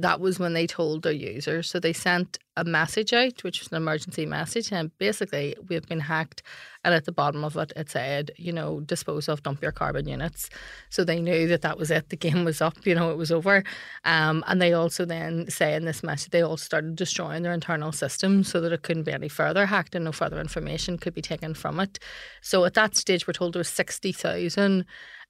that 0.00 0.20
was 0.20 0.38
when 0.38 0.52
they 0.52 0.66
told 0.66 1.02
their 1.02 1.12
users. 1.12 1.68
So 1.68 1.80
they 1.80 1.92
sent 1.92 2.38
a 2.56 2.62
message 2.62 3.12
out, 3.12 3.42
which 3.42 3.58
was 3.60 3.68
an 3.72 3.76
emergency 3.76 4.26
message, 4.26 4.72
and 4.72 4.96
basically 4.98 5.56
we've 5.68 5.86
been 5.88 6.00
hacked. 6.00 6.42
And 6.84 6.94
at 6.94 7.04
the 7.04 7.12
bottom 7.12 7.42
of 7.42 7.56
it, 7.56 7.72
it 7.74 7.90
said, 7.90 8.30
you 8.36 8.52
know, 8.52 8.78
dispose 8.80 9.28
of, 9.28 9.42
dump 9.42 9.60
your 9.60 9.72
carbon 9.72 10.06
units. 10.06 10.48
So 10.88 11.02
they 11.02 11.20
knew 11.20 11.48
that 11.48 11.62
that 11.62 11.78
was 11.78 11.90
it. 11.90 12.10
The 12.10 12.16
game 12.16 12.44
was 12.44 12.60
up. 12.60 12.86
You 12.86 12.94
know, 12.94 13.10
it 13.10 13.16
was 13.16 13.32
over. 13.32 13.64
Um, 14.04 14.44
and 14.46 14.62
they 14.62 14.72
also 14.72 15.04
then 15.04 15.50
say 15.50 15.74
in 15.74 15.84
this 15.84 16.04
message, 16.04 16.30
they 16.30 16.42
all 16.42 16.56
started 16.56 16.94
destroying 16.94 17.42
their 17.42 17.52
internal 17.52 17.90
system 17.90 18.44
so 18.44 18.60
that 18.60 18.72
it 18.72 18.82
couldn't 18.82 19.02
be 19.02 19.12
any 19.12 19.28
further 19.28 19.66
hacked 19.66 19.96
and 19.96 20.04
no 20.04 20.12
further 20.12 20.40
information 20.40 20.96
could 20.96 21.14
be 21.14 21.22
taken 21.22 21.54
from 21.54 21.80
it. 21.80 21.98
So 22.40 22.64
at 22.64 22.74
that 22.74 22.94
stage, 22.94 23.26
we're 23.26 23.32
told 23.32 23.54
there 23.54 23.60
was 23.60 23.68
sixty 23.68 24.12
thousand 24.12 24.84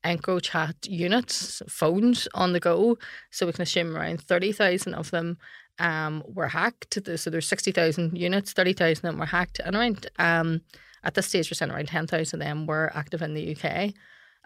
EncroChat 0.04 0.88
units, 0.88 1.62
phones 1.68 2.28
on 2.34 2.52
the 2.52 2.60
go. 2.60 2.98
So 3.30 3.46
we 3.46 3.52
can 3.52 3.62
assume 3.62 3.96
around 3.96 4.22
30,000 4.22 4.94
of 4.94 5.10
them 5.10 5.38
um, 5.78 6.22
were 6.26 6.48
hacked. 6.48 6.98
So 7.16 7.30
there's 7.30 7.48
60,000 7.48 8.16
units, 8.16 8.52
30,000 8.52 8.92
of 8.92 9.12
them 9.12 9.18
were 9.18 9.26
hacked. 9.26 9.60
And 9.64 9.76
around, 9.76 10.06
um, 10.18 10.62
at 11.04 11.14
this 11.14 11.26
stage, 11.26 11.50
we're 11.50 11.54
saying 11.54 11.70
around 11.70 11.88
10,000 11.88 12.40
of 12.40 12.46
them 12.46 12.66
were 12.66 12.92
active 12.94 13.22
in 13.22 13.34
the 13.34 13.56
UK 13.56 13.94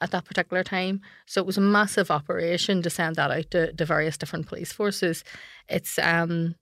at 0.01 0.11
that 0.11 0.25
particular 0.25 0.65
time. 0.65 1.01
So 1.27 1.41
it 1.41 1.47
was 1.47 1.59
a 1.59 1.63
massive 1.63 2.11
operation 2.11 2.83
to 2.83 2.91
send 2.91 3.17
that 3.17 3.31
out 3.31 3.51
to, 3.53 3.73
to 3.73 3.85
various 3.85 4.19
different 4.19 4.47
police 4.47 4.73
forces. 4.73 5.23
It's 5.69 5.99
um, 5.99 6.57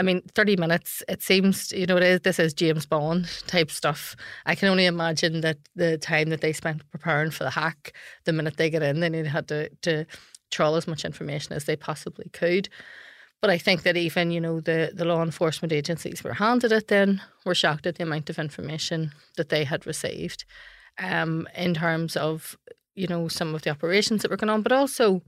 I 0.00 0.02
mean, 0.02 0.22
30 0.34 0.56
minutes, 0.56 1.02
it 1.10 1.22
seems, 1.22 1.72
you 1.72 1.84
know, 1.84 1.98
it 1.98 2.02
is, 2.02 2.20
this 2.22 2.38
is 2.38 2.54
James 2.54 2.86
Bond 2.86 3.28
type 3.46 3.70
stuff. 3.70 4.16
I 4.46 4.54
can 4.54 4.68
only 4.68 4.86
imagine 4.86 5.42
that 5.42 5.58
the 5.76 5.98
time 5.98 6.30
that 6.30 6.40
they 6.40 6.54
spent 6.54 6.90
preparing 6.90 7.30
for 7.30 7.44
the 7.44 7.50
hack, 7.50 7.92
the 8.24 8.32
minute 8.32 8.56
they 8.56 8.70
get 8.70 8.82
in, 8.82 9.00
they 9.00 9.24
had 9.24 9.46
to, 9.48 9.68
to 9.82 10.06
trawl 10.50 10.76
as 10.76 10.88
much 10.88 11.04
information 11.04 11.52
as 11.52 11.66
they 11.66 11.76
possibly 11.76 12.30
could. 12.32 12.70
But 13.42 13.50
I 13.50 13.58
think 13.58 13.82
that 13.82 13.98
even, 13.98 14.30
you 14.30 14.40
know, 14.40 14.60
the, 14.60 14.90
the 14.94 15.04
law 15.04 15.22
enforcement 15.22 15.70
agencies 15.70 16.24
were 16.24 16.32
handed 16.32 16.72
it 16.72 16.88
then, 16.88 17.20
were 17.44 17.54
shocked 17.54 17.86
at 17.86 17.96
the 17.96 18.04
amount 18.04 18.30
of 18.30 18.38
information 18.38 19.12
that 19.36 19.50
they 19.50 19.64
had 19.64 19.86
received 19.86 20.46
um, 20.98 21.46
in 21.54 21.74
terms 21.74 22.16
of, 22.16 22.56
you 22.94 23.06
know, 23.06 23.28
some 23.28 23.54
of 23.54 23.60
the 23.62 23.70
operations 23.70 24.22
that 24.22 24.30
were 24.30 24.38
going 24.38 24.48
on, 24.48 24.62
but 24.62 24.72
also 24.72 25.20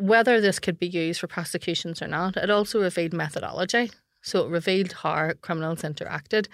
whether 0.00 0.40
this 0.40 0.58
could 0.58 0.78
be 0.78 0.86
used 0.86 1.20
for 1.20 1.26
prosecutions 1.26 2.00
or 2.00 2.08
not, 2.08 2.36
it 2.36 2.50
also 2.50 2.80
revealed 2.80 3.12
methodology. 3.12 3.90
So 4.22 4.46
it 4.46 4.50
revealed 4.50 4.92
how 4.92 5.32
criminals 5.42 5.82
interacted 5.82 6.46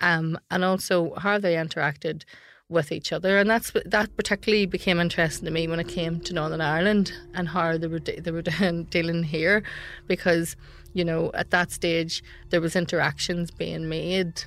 um, 0.00 0.38
and 0.50 0.64
also 0.64 1.14
how 1.16 1.38
they 1.38 1.54
interacted 1.54 2.22
with 2.68 2.92
each 2.92 3.12
other. 3.12 3.38
And 3.38 3.50
that's 3.50 3.72
that 3.84 4.16
particularly 4.16 4.66
became 4.66 5.00
interesting 5.00 5.44
to 5.44 5.50
me 5.50 5.66
when 5.66 5.80
it 5.80 5.88
came 5.88 6.20
to 6.20 6.32
Northern 6.32 6.60
Ireland 6.60 7.12
and 7.34 7.48
how 7.48 7.76
they 7.76 7.88
were, 7.88 7.98
they 7.98 8.30
were 8.30 8.42
dealing 8.90 9.24
here 9.24 9.62
because, 10.06 10.56
you 10.92 11.04
know, 11.04 11.30
at 11.34 11.50
that 11.50 11.72
stage 11.72 12.22
there 12.50 12.60
was 12.60 12.76
interactions 12.76 13.50
being 13.50 13.88
made 13.88 14.44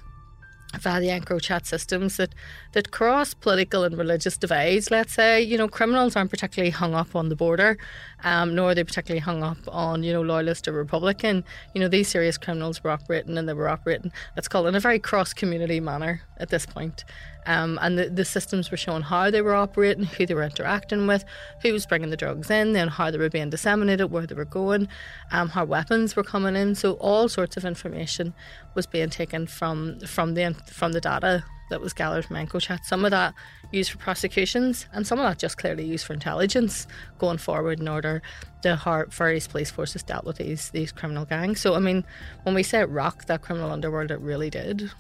via 0.80 1.00
the 1.00 1.08
EncroChat 1.08 1.66
systems 1.66 2.18
that, 2.18 2.34
that 2.74 2.92
cross 2.92 3.34
political 3.34 3.84
and 3.84 3.98
religious 3.98 4.38
divides, 4.38 4.92
let's 4.92 5.14
say. 5.14 5.42
You 5.42 5.58
know, 5.58 5.68
criminals 5.68 6.16
aren't 6.16 6.30
particularly 6.30 6.72
hung 6.72 6.94
up 6.94 7.16
on 7.16 7.30
the 7.30 7.36
border, 7.36 7.78
um, 8.24 8.56
nor 8.56 8.72
are 8.72 8.76
they 8.76 8.84
particularly 8.84 9.20
hung 9.20 9.44
up 9.44 9.58
on, 9.68 10.04
you 10.04 10.12
know, 10.12 10.22
loyalist 10.22 10.68
or 10.68 10.72
Republican. 10.72 11.44
You 11.74 11.82
know, 11.82 11.88
these 11.88 12.08
serious 12.08 12.38
criminals 12.38 12.84
were 12.84 12.92
operating 12.92 13.38
and 13.38 13.48
they 13.48 13.54
were 13.54 13.70
operating, 13.70 14.12
let's 14.36 14.48
call 14.48 14.66
it, 14.66 14.70
in 14.70 14.76
a 14.76 14.80
very 14.80 15.00
cross 15.00 15.34
community 15.34 15.80
manner 15.80 16.22
at 16.38 16.50
this 16.50 16.66
point. 16.66 17.04
Um, 17.46 17.80
and 17.82 17.98
the, 17.98 18.10
the 18.10 18.26
systems 18.26 18.72
were 18.72 18.78
showing 18.78 19.04
how 19.04 19.32
they 19.32 19.42
were 19.42 19.56
operating, 19.56 20.04
who 20.04 20.26
they 20.26 20.34
were 20.34 20.44
interacting 20.44 21.08
with, 21.08 21.24
who 21.62 21.72
was 21.72 21.86
bringing 21.86 22.10
the 22.10 22.18
drugs 22.18 22.50
in, 22.50 22.74
then 22.74 22.90
how 22.90 23.10
they 23.10 23.18
were 23.18 23.30
being 23.30 23.50
disseminated, 23.50 24.12
where 24.12 24.28
they 24.28 24.36
were 24.36 24.44
going, 24.44 24.90
um, 25.32 25.50
how 25.50 25.64
weapons 25.64 26.16
were 26.16 26.24
coming 26.24 26.58
in. 26.58 26.76
So 26.76 26.94
all 26.94 27.30
sorts 27.30 27.56
of 27.56 27.64
information 27.64 28.34
was 28.76 28.86
being 28.86 29.10
taken 29.10 29.48
from 29.48 30.00
from 30.02 30.34
the 30.34 30.56
from 30.70 30.92
the 30.92 31.00
data 31.00 31.46
that 31.70 31.82
was 31.82 31.94
gathered 31.94 32.26
from 32.26 32.36
EncroChat. 32.36 32.84
Some 32.84 33.06
of 33.06 33.12
that 33.12 33.34
used 33.72 33.92
for 33.92 33.98
prosecutions, 33.98 34.88
and 34.94 35.06
some 35.06 35.20
of 35.20 35.26
that 35.26 35.40
just 35.40 35.58
clearly 35.58 35.86
used 35.86 36.06
for 36.06 36.14
intelligence 36.14 36.88
going 37.20 37.38
forward 37.38 37.80
in 37.80 37.88
order 37.88 38.22
to 38.64 38.76
how 38.76 39.06
various 39.10 39.48
police 39.48 39.72
forces 39.72 40.04
dealt 40.04 40.26
with 40.26 40.38
these 40.38 40.70
these 40.72 40.92
criminal 40.92 41.26
gangs. 41.26 41.62
So 41.62 41.76
I 41.76 41.80
mean, 41.80 42.04
when 42.44 42.56
we 42.56 42.64
say 42.64 42.82
it 42.82 42.90
rocked 42.90 43.28
that 43.28 43.42
criminal 43.42 43.72
underworld, 43.72 44.12
it 44.12 44.20
really 44.20 44.50
did. 44.50 44.92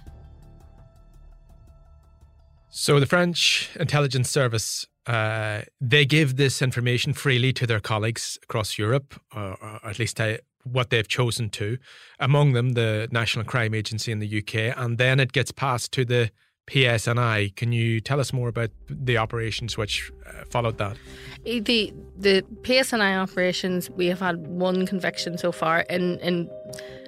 So 2.69 2.99
the 2.99 3.05
French 3.05 3.69
intelligence 3.79 4.29
service, 4.29 4.85
uh, 5.07 5.61
they 5.81 6.05
give 6.05 6.35
this 6.35 6.61
information 6.61 7.13
freely 7.13 7.53
to 7.53 7.65
their 7.65 7.79
colleagues 7.79 8.37
across 8.43 8.77
Europe, 8.77 9.19
or, 9.35 9.57
or 9.61 9.79
at 9.83 9.99
least 9.99 10.19
uh, 10.19 10.37
what 10.63 10.89
they've 10.89 11.07
chosen 11.07 11.49
to. 11.51 11.77
Among 12.19 12.53
them, 12.53 12.73
the 12.73 13.07
National 13.11 13.45
Crime 13.45 13.73
Agency 13.73 14.11
in 14.11 14.19
the 14.19 14.39
UK, 14.39 14.77
and 14.77 14.97
then 14.97 15.19
it 15.19 15.31
gets 15.31 15.51
passed 15.51 15.91
to 15.93 16.05
the 16.05 16.29
PSNI. 16.67 17.55
Can 17.55 17.71
you 17.71 18.01
tell 18.01 18.19
us 18.19 18.33
more 18.33 18.49
about 18.49 18.71
the 18.89 19.17
operations 19.17 19.77
which 19.77 20.11
uh, 20.25 20.43
followed 20.49 20.77
that? 20.77 20.97
The 21.43 21.93
the 22.17 22.43
PSNI 22.61 23.17
operations, 23.17 23.89
we 23.89 24.07
have 24.07 24.19
had 24.19 24.47
one 24.47 24.85
conviction 24.85 25.37
so 25.37 25.51
far 25.51 25.81
in 25.81 26.19
in 26.19 26.49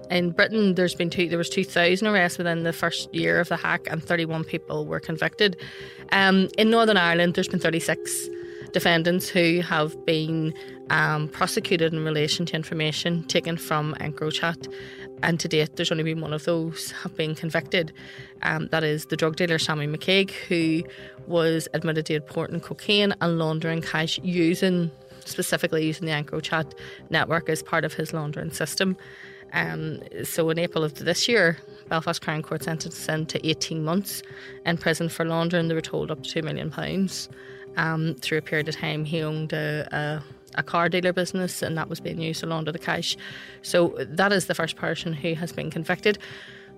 in 0.09 0.31
Britain, 0.31 0.75
there's 0.75 0.95
been 0.95 1.09
two. 1.09 1.29
There 1.29 1.37
was 1.37 1.49
two 1.49 1.63
thousand 1.63 2.07
arrests 2.07 2.37
within 2.37 2.63
the 2.63 2.73
first 2.73 3.13
year 3.13 3.39
of 3.39 3.49
the 3.49 3.57
hack, 3.57 3.87
and 3.89 4.03
thirty-one 4.03 4.43
people 4.43 4.85
were 4.85 4.99
convicted. 4.99 5.55
Um, 6.11 6.49
in 6.57 6.69
Northern 6.69 6.97
Ireland, 6.97 7.35
there's 7.35 7.47
been 7.47 7.59
thirty-six 7.59 8.27
defendants 8.71 9.29
who 9.29 9.61
have 9.61 10.05
been 10.05 10.53
um, 10.89 11.27
prosecuted 11.27 11.93
in 11.93 12.03
relation 12.03 12.45
to 12.47 12.55
information 12.55 13.23
taken 13.23 13.57
from 13.57 13.95
EncroChat. 13.99 14.71
And 15.21 15.39
to 15.39 15.47
date, 15.47 15.75
there's 15.75 15.91
only 15.91 16.03
been 16.03 16.21
one 16.21 16.33
of 16.33 16.45
those 16.45 16.91
have 16.91 17.15
been 17.15 17.35
convicted. 17.35 17.91
Um, 18.41 18.69
that 18.71 18.83
is 18.83 19.07
the 19.07 19.17
drug 19.17 19.35
dealer 19.35 19.59
Sammy 19.59 19.85
McCaig, 19.85 20.31
who 20.31 20.83
was 21.27 21.67
admitted 21.73 22.05
to 22.07 22.15
importing 22.15 22.61
cocaine 22.61 23.13
and 23.19 23.37
laundering 23.37 23.81
cash 23.81 24.19
using 24.23 24.91
specifically 25.25 25.85
using 25.85 26.07
the 26.07 26.13
EncroChat 26.13 26.73
network 27.09 27.49
as 27.49 27.61
part 27.61 27.85
of 27.85 27.93
his 27.93 28.13
laundering 28.13 28.51
system. 28.51 28.97
Um, 29.53 29.99
so 30.23 30.49
in 30.49 30.59
April 30.59 30.83
of 30.83 30.95
this 30.95 31.27
year, 31.27 31.57
Belfast 31.87 32.21
Crown 32.21 32.41
Court 32.41 32.63
sentenced 32.63 33.07
him 33.07 33.25
to 33.27 33.47
18 33.47 33.83
months 33.83 34.21
in 34.65 34.77
prison 34.77 35.09
for 35.09 35.25
laundering. 35.25 35.67
They 35.67 35.73
were 35.73 35.81
told 35.81 36.11
up 36.11 36.23
to 36.23 36.41
£2 36.41 36.43
million. 36.43 36.73
Um, 37.77 38.15
through 38.15 38.39
a 38.39 38.41
period 38.41 38.67
of 38.67 38.75
time, 38.75 39.05
he 39.05 39.21
owned 39.21 39.53
a, 39.53 39.87
a, 39.91 40.23
a, 40.59 40.63
car 40.63 40.89
dealer 40.89 41.13
business 41.13 41.61
and 41.61 41.77
that 41.77 41.89
was 41.89 41.99
being 41.99 42.19
used 42.19 42.41
to 42.41 42.45
launder 42.45 42.71
the 42.71 42.79
cash. 42.79 43.17
So 43.61 43.95
that 43.99 44.31
is 44.31 44.45
the 44.45 44.55
first 44.55 44.75
person 44.75 45.13
who 45.13 45.33
has 45.35 45.51
been 45.51 45.71
convicted. 45.71 46.17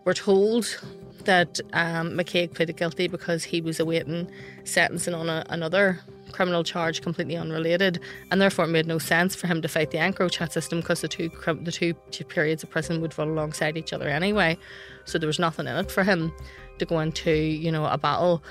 We're 0.03 0.13
told 0.13 0.79
that 1.25 1.59
um, 1.73 2.11
McCaig 2.11 2.53
pleaded 2.53 2.77
guilty 2.77 3.07
because 3.07 3.43
he 3.43 3.61
was 3.61 3.79
awaiting 3.79 4.29
sentencing 4.63 5.13
on 5.13 5.29
a, 5.29 5.45
another 5.49 5.99
criminal 6.31 6.63
charge 6.63 7.01
completely 7.01 7.35
unrelated, 7.35 7.99
and 8.31 8.41
therefore 8.41 8.65
it 8.65 8.69
made 8.69 8.87
no 8.87 8.97
sense 8.97 9.35
for 9.35 9.47
him 9.47 9.61
to 9.61 9.67
fight 9.67 9.91
the 9.91 9.97
EncroChat 9.97 10.51
system 10.51 10.79
because 10.79 11.01
the 11.01 11.07
two 11.07 11.29
the 11.61 11.93
two 12.11 12.23
periods 12.23 12.63
of 12.63 12.69
prison 12.69 13.01
would 13.01 13.15
run 13.17 13.29
alongside 13.29 13.77
each 13.77 13.93
other 13.93 14.07
anyway. 14.07 14.57
So 15.05 15.19
there 15.19 15.27
was 15.27 15.39
nothing 15.39 15.67
in 15.67 15.75
it 15.75 15.91
for 15.91 16.03
him 16.03 16.31
to 16.79 16.85
go 16.85 16.99
into, 16.99 17.31
you 17.31 17.71
know, 17.71 17.85
a 17.85 17.97
battle. 17.97 18.43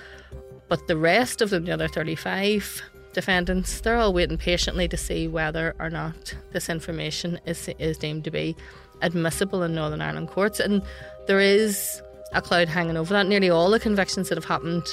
But 0.68 0.86
the 0.86 0.96
rest 0.96 1.42
of 1.42 1.50
them, 1.50 1.64
the 1.64 1.72
other 1.72 1.88
35 1.88 2.82
defendants, 3.12 3.80
they're 3.80 3.96
all 3.96 4.12
waiting 4.12 4.38
patiently 4.38 4.88
to 4.88 4.96
see 4.96 5.28
whether 5.28 5.74
or 5.78 5.90
not 5.90 6.34
this 6.52 6.68
information 6.68 7.40
is 7.46 7.68
is 7.78 7.98
deemed 7.98 8.24
to 8.24 8.30
be 8.30 8.56
admissible 9.02 9.62
in 9.62 9.74
Northern 9.74 10.00
Ireland 10.00 10.28
courts. 10.28 10.60
And 10.60 10.82
there 11.26 11.40
is 11.40 12.02
a 12.32 12.42
cloud 12.42 12.68
hanging 12.68 12.96
over 12.96 13.14
that. 13.14 13.26
Nearly 13.26 13.50
all 13.50 13.70
the 13.70 13.80
convictions 13.80 14.28
that 14.28 14.36
have 14.36 14.44
happened 14.44 14.86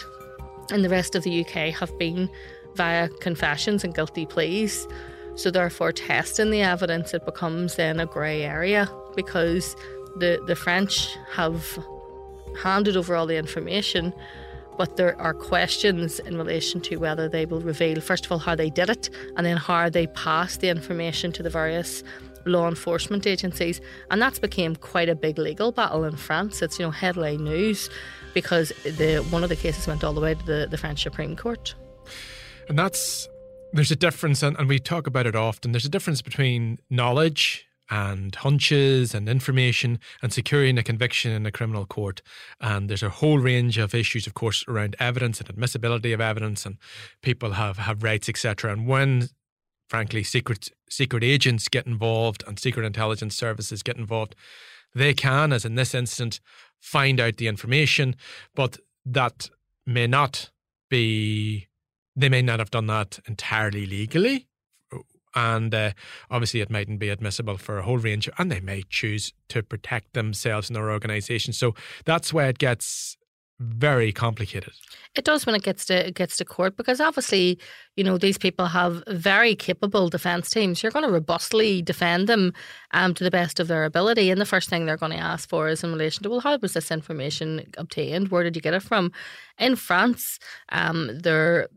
in 0.72 0.82
the 0.82 0.90
rest 0.90 1.16
of 1.16 1.24
the 1.24 1.42
UK 1.42 1.74
have 1.74 1.98
been 1.98 2.30
via 2.76 3.10
confessions 3.22 3.84
and 3.84 3.94
guilty 3.94 4.26
pleas. 4.26 4.88
So, 5.36 5.52
therefore, 5.52 5.92
testing 5.92 6.50
the 6.50 6.62
evidence, 6.62 7.14
it 7.14 7.26
becomes 7.26 7.76
then 7.76 8.00
a 8.00 8.08
grey 8.08 8.42
area 8.42 8.90
because 9.16 9.76
the, 10.18 10.42
the 10.48 10.56
French 10.56 11.16
have 11.32 11.78
handed 12.64 12.98
over 12.98 13.16
all 13.16 13.28
the 13.28 13.38
information, 13.38 14.14
but 14.78 14.98
there 14.98 15.20
are 15.20 15.34
questions 15.34 16.20
in 16.20 16.38
relation 16.38 16.82
to 16.82 16.98
whether 16.98 17.28
they 17.28 17.46
will 17.46 17.62
reveal, 17.62 18.00
first 18.02 18.26
of 18.26 18.32
all, 18.32 18.38
how 18.38 18.56
they 18.56 18.70
did 18.70 18.90
it, 18.90 19.10
and 19.36 19.46
then 19.46 19.58
how 19.58 19.90
they 19.90 20.08
passed 20.08 20.62
the 20.62 20.70
information 20.70 21.32
to 21.34 21.44
the 21.44 21.50
various 21.50 22.04
law 22.46 22.68
enforcement 22.68 23.28
agencies. 23.28 23.82
And 24.12 24.22
that's 24.22 24.40
became 24.40 24.76
quite 24.76 25.10
a 25.10 25.16
big 25.16 25.38
legal 25.38 25.72
battle 25.72 26.04
in 26.04 26.16
France. 26.16 26.62
It's, 26.62 26.80
you 26.80 26.86
know, 26.86 26.92
headline 26.92 27.44
news 27.44 27.90
because 28.34 28.70
the 28.84 29.18
one 29.30 29.44
of 29.44 29.50
the 29.50 29.56
cases 29.56 29.88
went 29.88 30.04
all 30.04 30.14
the 30.14 30.22
way 30.22 30.36
to 30.36 30.46
the, 30.46 30.68
the 30.70 30.78
French 30.78 31.04
Supreme 31.04 31.36
Court. 31.36 31.76
And 32.70 32.78
that's 32.78 33.28
there's 33.74 33.92
a 33.92 33.96
difference, 33.96 34.44
and, 34.44 34.58
and 34.58 34.70
we 34.70 34.80
talk 34.80 35.08
about 35.08 35.26
it 35.26 35.36
often. 35.36 35.72
There's 35.72 35.86
a 35.86 35.90
difference 35.90 36.22
between 36.22 36.80
knowledge 36.90 37.67
and 37.90 38.36
hunches 38.36 39.14
and 39.14 39.30
information 39.30 40.00
and 40.22 40.34
securing 40.34 40.78
a 40.78 40.84
conviction 40.84 41.32
in 41.32 41.46
a 41.46 41.52
criminal 41.52 41.86
court. 41.86 42.22
And 42.60 42.90
there's 42.90 43.04
a 43.04 43.10
whole 43.10 43.40
range 43.40 43.78
of 43.78 43.94
issues, 43.94 44.28
of 44.28 44.34
course, 44.34 44.64
around 44.68 44.96
evidence 45.00 45.40
and 45.40 45.50
admissibility 45.50 46.14
of 46.14 46.22
evidence, 46.22 46.66
and 46.66 46.78
people 47.22 47.54
have, 47.54 47.78
have 47.78 48.04
rights, 48.04 48.30
etc. 48.30 48.72
And 48.72 48.88
when, 48.88 49.30
frankly, 49.90 50.24
secret 50.24 50.70
secret 50.90 51.24
agents 51.24 51.68
get 51.68 51.86
involved 51.86 52.44
and 52.48 52.60
secret 52.60 52.86
intelligence 52.86 53.36
services 53.36 53.84
get 53.84 53.98
involved, 53.98 54.36
they 54.94 55.14
can, 55.14 55.54
as 55.54 55.66
in 55.66 55.76
this 55.76 55.94
instance, 55.94 56.40
find 56.80 57.20
out 57.20 57.38
the 57.38 57.48
information, 57.48 58.16
but 58.56 58.78
that 59.06 59.50
may 59.86 60.08
not 60.08 60.52
be. 60.90 61.68
They 62.20 62.30
may 62.30 62.42
not 62.42 62.58
have 62.58 62.72
done 62.72 62.88
that 62.88 63.20
entirely 63.28 63.86
legally 63.86 64.47
and 65.36 65.74
uh, 65.74 65.92
obviously 66.30 66.62
it 66.62 66.70
mightn't 66.70 67.00
be 67.00 67.10
admissible 67.10 67.58
for 67.58 67.78
a 67.78 67.84
whole 67.84 67.98
range 67.98 68.30
and 68.38 68.52
they 68.52 68.60
may 68.60 68.84
choose 68.90 69.34
to 69.50 69.64
protect 69.64 70.14
themselves 70.14 70.70
and 70.70 70.76
their 70.76 70.92
organization. 70.92 71.54
So 71.54 71.76
that's 72.06 72.34
where 72.34 72.50
it 72.50 72.58
gets 72.58 73.18
very 73.60 74.12
complicated. 74.12 74.74
It 75.16 75.26
does 75.26 75.46
when 75.48 75.56
it 75.56 75.64
gets 75.64 75.86
to 75.86 76.08
it 76.08 76.14
gets 76.14 76.38
to 76.38 76.46
court 76.46 76.78
because 76.78 77.02
obviously 77.02 77.58
you 77.96 78.04
know 78.04 78.18
these 78.20 78.38
people 78.38 78.68
have 78.68 79.04
very 79.08 79.56
capable 79.56 80.10
defense 80.10 80.52
teams. 80.52 80.84
You're 80.84 80.92
going 80.92 81.06
to 81.06 81.12
robustly 81.12 81.82
defend 81.82 82.30
them 82.30 82.54
um, 82.92 83.16
to 83.16 83.24
the 83.24 83.32
best 83.32 83.60
of 83.60 83.68
their 83.68 83.84
ability 83.84 84.30
and 84.30 84.40
the 84.40 84.46
first 84.46 84.70
thing 84.70 84.86
they're 84.86 84.96
going 84.96 85.12
to 85.12 85.18
ask 85.18 85.50
for 85.50 85.70
is 85.70 85.84
in 85.84 85.92
relation 85.92 86.22
to 86.24 86.30
well 86.30 86.40
how 86.40 86.56
was 86.58 86.74
this 86.74 86.92
information 86.92 87.66
obtained? 87.78 88.30
Where 88.30 88.44
did 88.44 88.56
you 88.56 88.62
get 88.62 88.76
it 88.76 88.84
from? 88.84 89.12
In 89.58 89.76
France 89.76 90.38
um, 90.70 91.10
there 91.18 91.68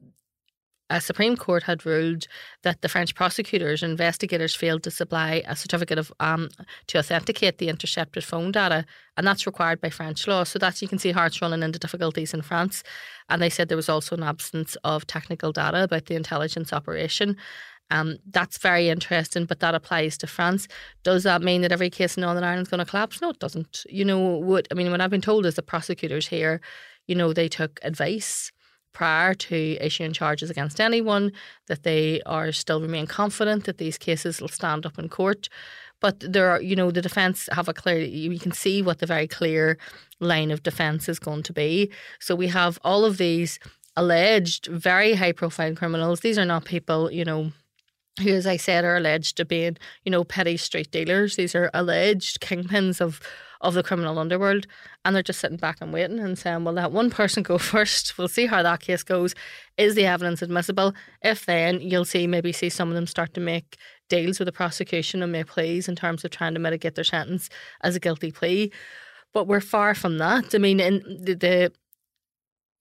a 0.90 1.00
Supreme 1.00 1.36
Court 1.36 1.62
had 1.62 1.86
ruled 1.86 2.26
that 2.62 2.82
the 2.82 2.88
French 2.88 3.14
prosecutors 3.14 3.82
and 3.82 3.92
investigators 3.92 4.56
failed 4.56 4.82
to 4.82 4.90
supply 4.90 5.42
a 5.46 5.54
certificate 5.54 5.98
of 5.98 6.12
um, 6.18 6.48
to 6.88 6.98
authenticate 6.98 7.58
the 7.58 7.68
intercepted 7.68 8.24
phone 8.24 8.50
data, 8.50 8.84
and 9.16 9.26
that's 9.26 9.46
required 9.46 9.80
by 9.80 9.88
French 9.88 10.26
law. 10.26 10.42
So 10.42 10.58
that 10.58 10.82
you 10.82 10.88
can 10.88 10.98
see 10.98 11.12
how 11.12 11.24
it's 11.24 11.40
running 11.40 11.62
into 11.62 11.78
difficulties 11.78 12.34
in 12.34 12.42
France. 12.42 12.82
And 13.28 13.40
they 13.40 13.50
said 13.50 13.68
there 13.68 13.76
was 13.76 13.88
also 13.88 14.16
an 14.16 14.24
absence 14.24 14.76
of 14.82 15.06
technical 15.06 15.52
data 15.52 15.84
about 15.84 16.06
the 16.06 16.16
intelligence 16.16 16.72
operation. 16.72 17.36
Um, 17.92 18.18
that's 18.28 18.58
very 18.58 18.88
interesting, 18.88 19.46
but 19.46 19.60
that 19.60 19.74
applies 19.74 20.18
to 20.18 20.26
France. 20.26 20.68
Does 21.04 21.22
that 21.22 21.42
mean 21.42 21.62
that 21.62 21.72
every 21.72 21.90
case 21.90 22.16
in 22.16 22.22
Northern 22.22 22.44
Ireland 22.44 22.66
is 22.66 22.70
going 22.70 22.84
to 22.84 22.90
collapse? 22.90 23.20
No, 23.20 23.30
it 23.30 23.38
doesn't. 23.38 23.84
You 23.88 24.04
know 24.04 24.18
what 24.18 24.68
I 24.70 24.74
mean? 24.74 24.90
What 24.90 25.00
I've 25.00 25.10
been 25.10 25.20
told 25.20 25.46
is 25.46 25.54
the 25.54 25.62
prosecutors 25.62 26.26
here, 26.28 26.60
you 27.06 27.14
know, 27.14 27.32
they 27.32 27.48
took 27.48 27.80
advice 27.82 28.52
prior 28.92 29.34
to 29.34 29.76
issuing 29.80 30.12
charges 30.12 30.50
against 30.50 30.80
anyone, 30.80 31.32
that 31.68 31.82
they 31.82 32.20
are 32.26 32.52
still 32.52 32.80
remain 32.80 33.06
confident 33.06 33.64
that 33.64 33.78
these 33.78 33.98
cases 33.98 34.40
will 34.40 34.48
stand 34.48 34.86
up 34.86 34.98
in 34.98 35.08
court. 35.08 35.48
But 36.00 36.20
there 36.20 36.50
are, 36.50 36.62
you 36.62 36.74
know, 36.74 36.90
the 36.90 37.02
defence 37.02 37.48
have 37.52 37.68
a 37.68 37.74
clear, 37.74 37.98
you 37.98 38.38
can 38.38 38.52
see 38.52 38.80
what 38.82 38.98
the 38.98 39.06
very 39.06 39.28
clear 39.28 39.78
line 40.18 40.50
of 40.50 40.62
defence 40.62 41.08
is 41.08 41.18
going 41.18 41.42
to 41.44 41.52
be. 41.52 41.90
So 42.18 42.34
we 42.34 42.48
have 42.48 42.78
all 42.82 43.04
of 43.04 43.18
these 43.18 43.58
alleged 43.96 44.66
very 44.66 45.14
high 45.14 45.32
profile 45.32 45.74
criminals. 45.74 46.20
These 46.20 46.38
are 46.38 46.44
not 46.46 46.64
people, 46.64 47.12
you 47.12 47.24
know, 47.24 47.52
who, 48.20 48.30
as 48.30 48.46
I 48.46 48.56
said, 48.56 48.84
are 48.84 48.96
alleged 48.96 49.36
to 49.36 49.44
be, 49.44 49.72
you 50.04 50.10
know, 50.10 50.24
petty 50.24 50.56
street 50.56 50.90
dealers. 50.90 51.36
These 51.36 51.54
are 51.54 51.70
alleged 51.74 52.40
kingpins 52.40 53.00
of 53.00 53.20
of 53.60 53.74
the 53.74 53.82
criminal 53.82 54.18
underworld. 54.18 54.66
And 55.04 55.14
they're 55.14 55.22
just 55.22 55.40
sitting 55.40 55.56
back 55.56 55.78
and 55.80 55.92
waiting 55.92 56.18
and 56.18 56.38
saying, 56.38 56.64
well, 56.64 56.74
let 56.74 56.92
one 56.92 57.10
person 57.10 57.42
go 57.42 57.58
first. 57.58 58.16
We'll 58.16 58.28
see 58.28 58.46
how 58.46 58.62
that 58.62 58.80
case 58.80 59.02
goes. 59.02 59.34
Is 59.76 59.94
the 59.94 60.06
evidence 60.06 60.42
admissible? 60.42 60.94
If 61.22 61.46
then, 61.46 61.80
you'll 61.80 62.04
see 62.04 62.26
maybe 62.26 62.52
see 62.52 62.68
some 62.68 62.88
of 62.88 62.94
them 62.94 63.06
start 63.06 63.34
to 63.34 63.40
make 63.40 63.76
deals 64.08 64.38
with 64.38 64.46
the 64.46 64.52
prosecution 64.52 65.22
and 65.22 65.32
make 65.32 65.46
pleas 65.46 65.88
in 65.88 65.96
terms 65.96 66.24
of 66.24 66.30
trying 66.30 66.54
to 66.54 66.60
mitigate 66.60 66.94
their 66.94 67.04
sentence 67.04 67.48
as 67.82 67.94
a 67.94 68.00
guilty 68.00 68.32
plea. 68.32 68.72
But 69.32 69.46
we're 69.46 69.60
far 69.60 69.94
from 69.94 70.18
that. 70.18 70.54
I 70.54 70.58
mean, 70.58 70.80
in 70.80 71.02
the, 71.22 71.34
the 71.34 71.72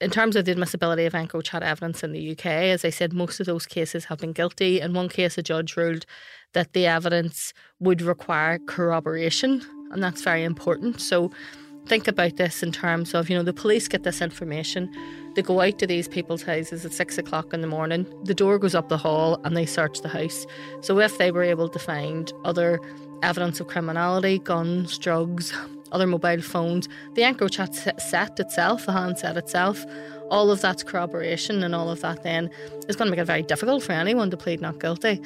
in 0.01 0.11
terms 0.11 0.37
of 0.37 0.45
the 0.45 0.51
admissibility 0.51 1.05
of 1.05 1.13
EncroChat 1.13 1.61
evidence 1.61 2.03
in 2.03 2.13
the 2.13 2.31
UK, 2.31 2.45
as 2.45 2.85
I 2.85 2.89
said, 2.89 3.11
most 3.11 3.41
of 3.41 3.45
those 3.45 3.65
cases 3.65 4.05
have 4.05 4.19
been 4.19 4.31
guilty. 4.31 4.79
In 4.79 4.93
one 4.93 5.09
case, 5.09 5.37
a 5.37 5.43
judge 5.43 5.75
ruled 5.75 6.05
that 6.53 6.71
the 6.71 6.87
evidence 6.87 7.53
would 7.79 8.01
require 8.01 8.59
corroboration 8.59 9.61
and 9.91 10.03
that's 10.03 10.21
very 10.21 10.43
important. 10.43 10.99
So 11.01 11.31
think 11.85 12.07
about 12.07 12.37
this 12.37 12.61
in 12.61 12.71
terms 12.71 13.13
of, 13.13 13.29
you 13.29 13.35
know, 13.35 13.43
the 13.43 13.53
police 13.53 13.87
get 13.87 14.03
this 14.03 14.21
information, 14.21 14.93
they 15.35 15.41
go 15.41 15.59
out 15.61 15.79
to 15.79 15.87
these 15.87 16.07
people's 16.07 16.43
houses 16.43 16.85
at 16.85 16.93
six 16.93 17.17
o'clock 17.17 17.53
in 17.53 17.61
the 17.61 17.67
morning, 17.67 18.05
the 18.23 18.33
door 18.33 18.59
goes 18.59 18.75
up 18.75 18.89
the 18.89 18.97
hall 18.97 19.41
and 19.43 19.57
they 19.57 19.65
search 19.65 20.01
the 20.01 20.09
house. 20.09 20.45
So 20.81 20.99
if 20.99 21.17
they 21.17 21.31
were 21.31 21.43
able 21.43 21.69
to 21.69 21.79
find 21.79 22.31
other 22.45 22.79
evidence 23.23 23.59
of 23.59 23.67
criminality, 23.67 24.39
guns, 24.39 24.97
drugs, 24.97 25.51
other 25.91 26.05
mobile 26.05 26.41
phones, 26.41 26.87
the 27.15 27.23
EncroChat 27.23 27.99
set 27.99 28.39
itself, 28.39 28.85
the 28.85 28.93
handset 28.93 29.37
itself, 29.37 29.83
all 30.29 30.51
of 30.51 30.61
that's 30.61 30.83
corroboration 30.83 31.63
and 31.63 31.73
all 31.73 31.89
of 31.89 32.01
that 32.01 32.21
then 32.21 32.51
is 32.87 32.95
going 32.95 33.07
to 33.07 33.11
make 33.11 33.19
it 33.19 33.25
very 33.25 33.41
difficult 33.41 33.81
for 33.81 33.93
anyone 33.93 34.29
to 34.29 34.37
plead 34.37 34.61
not 34.61 34.79
guilty. 34.79 35.19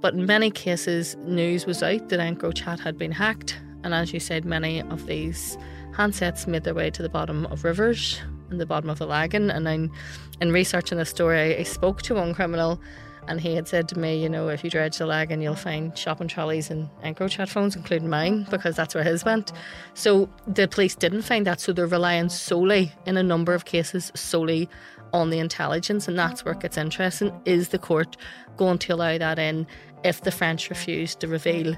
But 0.00 0.14
in 0.14 0.24
many 0.24 0.52
cases, 0.52 1.16
news 1.16 1.66
was 1.66 1.82
out 1.82 2.10
that 2.10 2.20
EncroChat 2.20 2.78
had 2.78 2.96
been 2.96 3.10
hacked 3.10 3.58
and 3.86 3.94
as 3.94 4.12
you 4.12 4.18
said, 4.18 4.44
many 4.44 4.82
of 4.82 5.06
these 5.06 5.56
handsets 5.92 6.48
made 6.48 6.64
their 6.64 6.74
way 6.74 6.90
to 6.90 7.02
the 7.02 7.08
bottom 7.08 7.46
of 7.46 7.62
rivers 7.62 8.20
and 8.50 8.60
the 8.60 8.66
bottom 8.66 8.90
of 8.90 8.98
the 8.98 9.06
Lagan. 9.06 9.48
And 9.48 9.66
in, 9.68 9.92
in 10.40 10.50
researching 10.50 10.98
this 10.98 11.10
story, 11.10 11.56
I, 11.56 11.62
spoke 11.62 12.02
to 12.02 12.16
one 12.16 12.34
criminal 12.34 12.80
and 13.28 13.40
he 13.40 13.54
had 13.54 13.68
said 13.68 13.88
to 13.90 13.98
me, 13.98 14.20
you 14.20 14.28
know, 14.28 14.48
if 14.48 14.64
you 14.64 14.70
dredge 14.70 14.98
the 14.98 15.06
Lagan, 15.06 15.40
you'll 15.40 15.54
find 15.54 15.96
shopping 15.96 16.26
trolleys 16.26 16.68
and 16.68 16.88
EncroChat 17.04 17.48
phones, 17.48 17.76
including 17.76 18.10
mine, 18.10 18.48
because 18.50 18.74
that's 18.74 18.92
where 18.92 19.04
his 19.04 19.24
went. 19.24 19.52
So 19.94 20.28
the 20.48 20.66
police 20.66 20.96
didn't 20.96 21.22
find 21.22 21.46
that, 21.46 21.60
so 21.60 21.72
they're 21.72 21.86
relying 21.86 22.28
solely, 22.28 22.92
in 23.06 23.16
a 23.16 23.22
number 23.22 23.54
of 23.54 23.66
cases, 23.66 24.10
solely 24.16 24.68
on 25.12 25.30
the 25.30 25.38
intelligence, 25.38 26.08
and 26.08 26.18
that's 26.18 26.44
where 26.44 26.54
it 26.54 26.60
gets 26.60 26.76
interesting. 26.76 27.32
Is 27.44 27.68
the 27.68 27.78
court 27.78 28.16
going 28.56 28.78
to 28.78 28.94
allow 28.94 29.16
that 29.18 29.38
in 29.38 29.66
if 30.04 30.22
the 30.22 30.32
French 30.32 30.70
refuse 30.70 31.14
to 31.16 31.28
reveal 31.28 31.76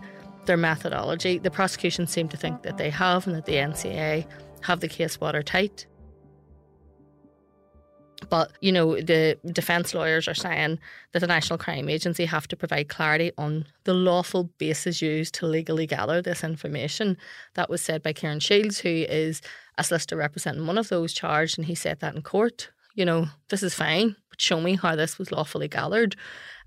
their 0.49 0.57
methodology. 0.57 1.39
The 1.39 1.51
prosecution 1.51 2.09
seem 2.09 2.29
to 2.31 2.37
think 2.37 2.63
that 2.63 2.79
they 2.79 2.91
have 2.91 3.29
and 3.29 3.37
that 3.37 3.47
the 3.47 3.55
NCA 3.55 4.27
have 4.63 4.81
the 4.81 4.89
case 4.89 5.21
watertight. 5.21 5.87
But, 8.31 8.51
you 8.61 8.73
know, 8.73 8.97
the 9.01 9.39
defence 9.53 9.95
lawyers 9.95 10.27
are 10.27 10.35
saying 10.35 10.81
that 11.13 11.21
the 11.21 11.29
National 11.29 11.57
Crime 11.57 11.89
Agency 11.89 12.25
have 12.25 12.49
to 12.49 12.57
provide 12.57 12.89
clarity 12.89 13.31
on 13.39 13.65
the 13.85 13.95
lawful 13.95 14.51
basis 14.59 15.01
used 15.01 15.35
to 15.35 15.47
legally 15.47 15.87
gather 15.87 16.21
this 16.21 16.43
information. 16.43 17.17
That 17.55 17.71
was 17.71 17.81
said 17.81 18.03
by 18.03 18.13
Kieran 18.13 18.41
Shields, 18.41 18.81
who 18.81 18.89
is 18.89 19.41
a 19.77 19.85
solicitor 19.85 20.17
representing 20.17 20.67
one 20.67 20.79
of 20.79 20.89
those 20.89 21.13
charged, 21.13 21.59
and 21.59 21.67
he 21.67 21.77
said 21.77 22.01
that 22.01 22.17
in 22.17 22.23
court. 22.23 22.71
You 22.97 23.05
know, 23.05 23.29
this 23.51 23.63
is 23.63 23.75
fine, 23.75 24.17
but 24.29 24.41
show 24.41 24.61
me 24.61 24.75
how 24.75 24.97
this 24.97 25.19
was 25.19 25.31
lawfully 25.31 25.69
gathered 25.69 26.17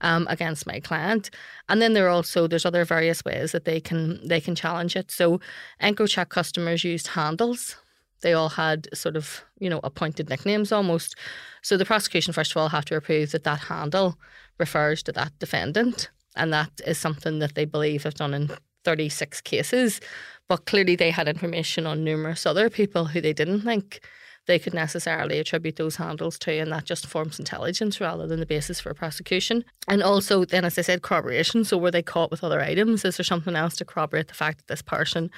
um, 0.01 0.27
against 0.29 0.67
my 0.67 0.79
client. 0.79 1.29
And 1.69 1.81
then 1.81 1.93
there 1.93 2.07
are 2.07 2.09
also 2.09 2.47
there's 2.47 2.65
other 2.65 2.85
various 2.85 3.23
ways 3.23 3.51
that 3.53 3.65
they 3.65 3.79
can 3.79 4.25
they 4.27 4.41
can 4.41 4.55
challenge 4.55 4.95
it. 4.95 5.11
So 5.11 5.39
EncroChat 5.81 6.29
customers 6.29 6.83
used 6.83 7.07
handles. 7.07 7.77
They 8.21 8.33
all 8.33 8.49
had 8.49 8.87
sort 8.93 9.15
of 9.15 9.43
you 9.59 9.69
know 9.69 9.79
appointed 9.83 10.29
nicknames 10.29 10.71
almost. 10.71 11.15
So 11.61 11.77
the 11.77 11.85
prosecution 11.85 12.33
first 12.33 12.51
of 12.51 12.57
all 12.57 12.69
have 12.69 12.85
to 12.85 12.99
prove 13.01 13.31
that 13.31 13.43
that 13.43 13.59
handle 13.61 14.17
refers 14.57 15.01
to 15.03 15.11
that 15.13 15.31
defendant, 15.39 16.09
and 16.35 16.51
that 16.53 16.71
is 16.85 16.97
something 16.97 17.39
that 17.39 17.55
they 17.55 17.65
believe 17.65 18.03
have 18.03 18.15
done 18.15 18.33
in 18.33 18.51
36 18.83 19.41
cases. 19.41 20.01
But 20.47 20.65
clearly 20.65 20.95
they 20.95 21.11
had 21.11 21.27
information 21.27 21.87
on 21.87 22.03
numerous 22.03 22.45
other 22.45 22.69
people 22.69 23.05
who 23.05 23.21
they 23.21 23.33
didn't 23.33 23.61
think 23.61 24.01
they 24.47 24.59
could 24.59 24.73
necessarily 24.73 25.39
attribute 25.39 25.75
those 25.75 25.97
handles 25.97 26.39
to, 26.39 26.51
and 26.51 26.71
that 26.71 26.85
just 26.85 27.05
forms 27.05 27.39
intelligence 27.39 28.01
rather 28.01 28.27
than 28.27 28.39
the 28.39 28.45
basis 28.45 28.79
for 28.79 28.89
a 28.89 28.95
prosecution. 28.95 29.63
And 29.87 30.01
also, 30.01 30.45
then, 30.45 30.65
as 30.65 30.77
I 30.77 30.81
said, 30.81 31.01
corroboration. 31.01 31.63
So, 31.63 31.77
were 31.77 31.91
they 31.91 32.01
caught 32.01 32.31
with 32.31 32.43
other 32.43 32.61
items? 32.61 33.05
Is 33.05 33.17
there 33.17 33.23
something 33.23 33.55
else 33.55 33.75
to 33.77 33.85
corroborate 33.85 34.27
the 34.27 34.33
fact 34.33 34.57
that 34.59 34.67
this 34.67 34.81
person 34.81 35.29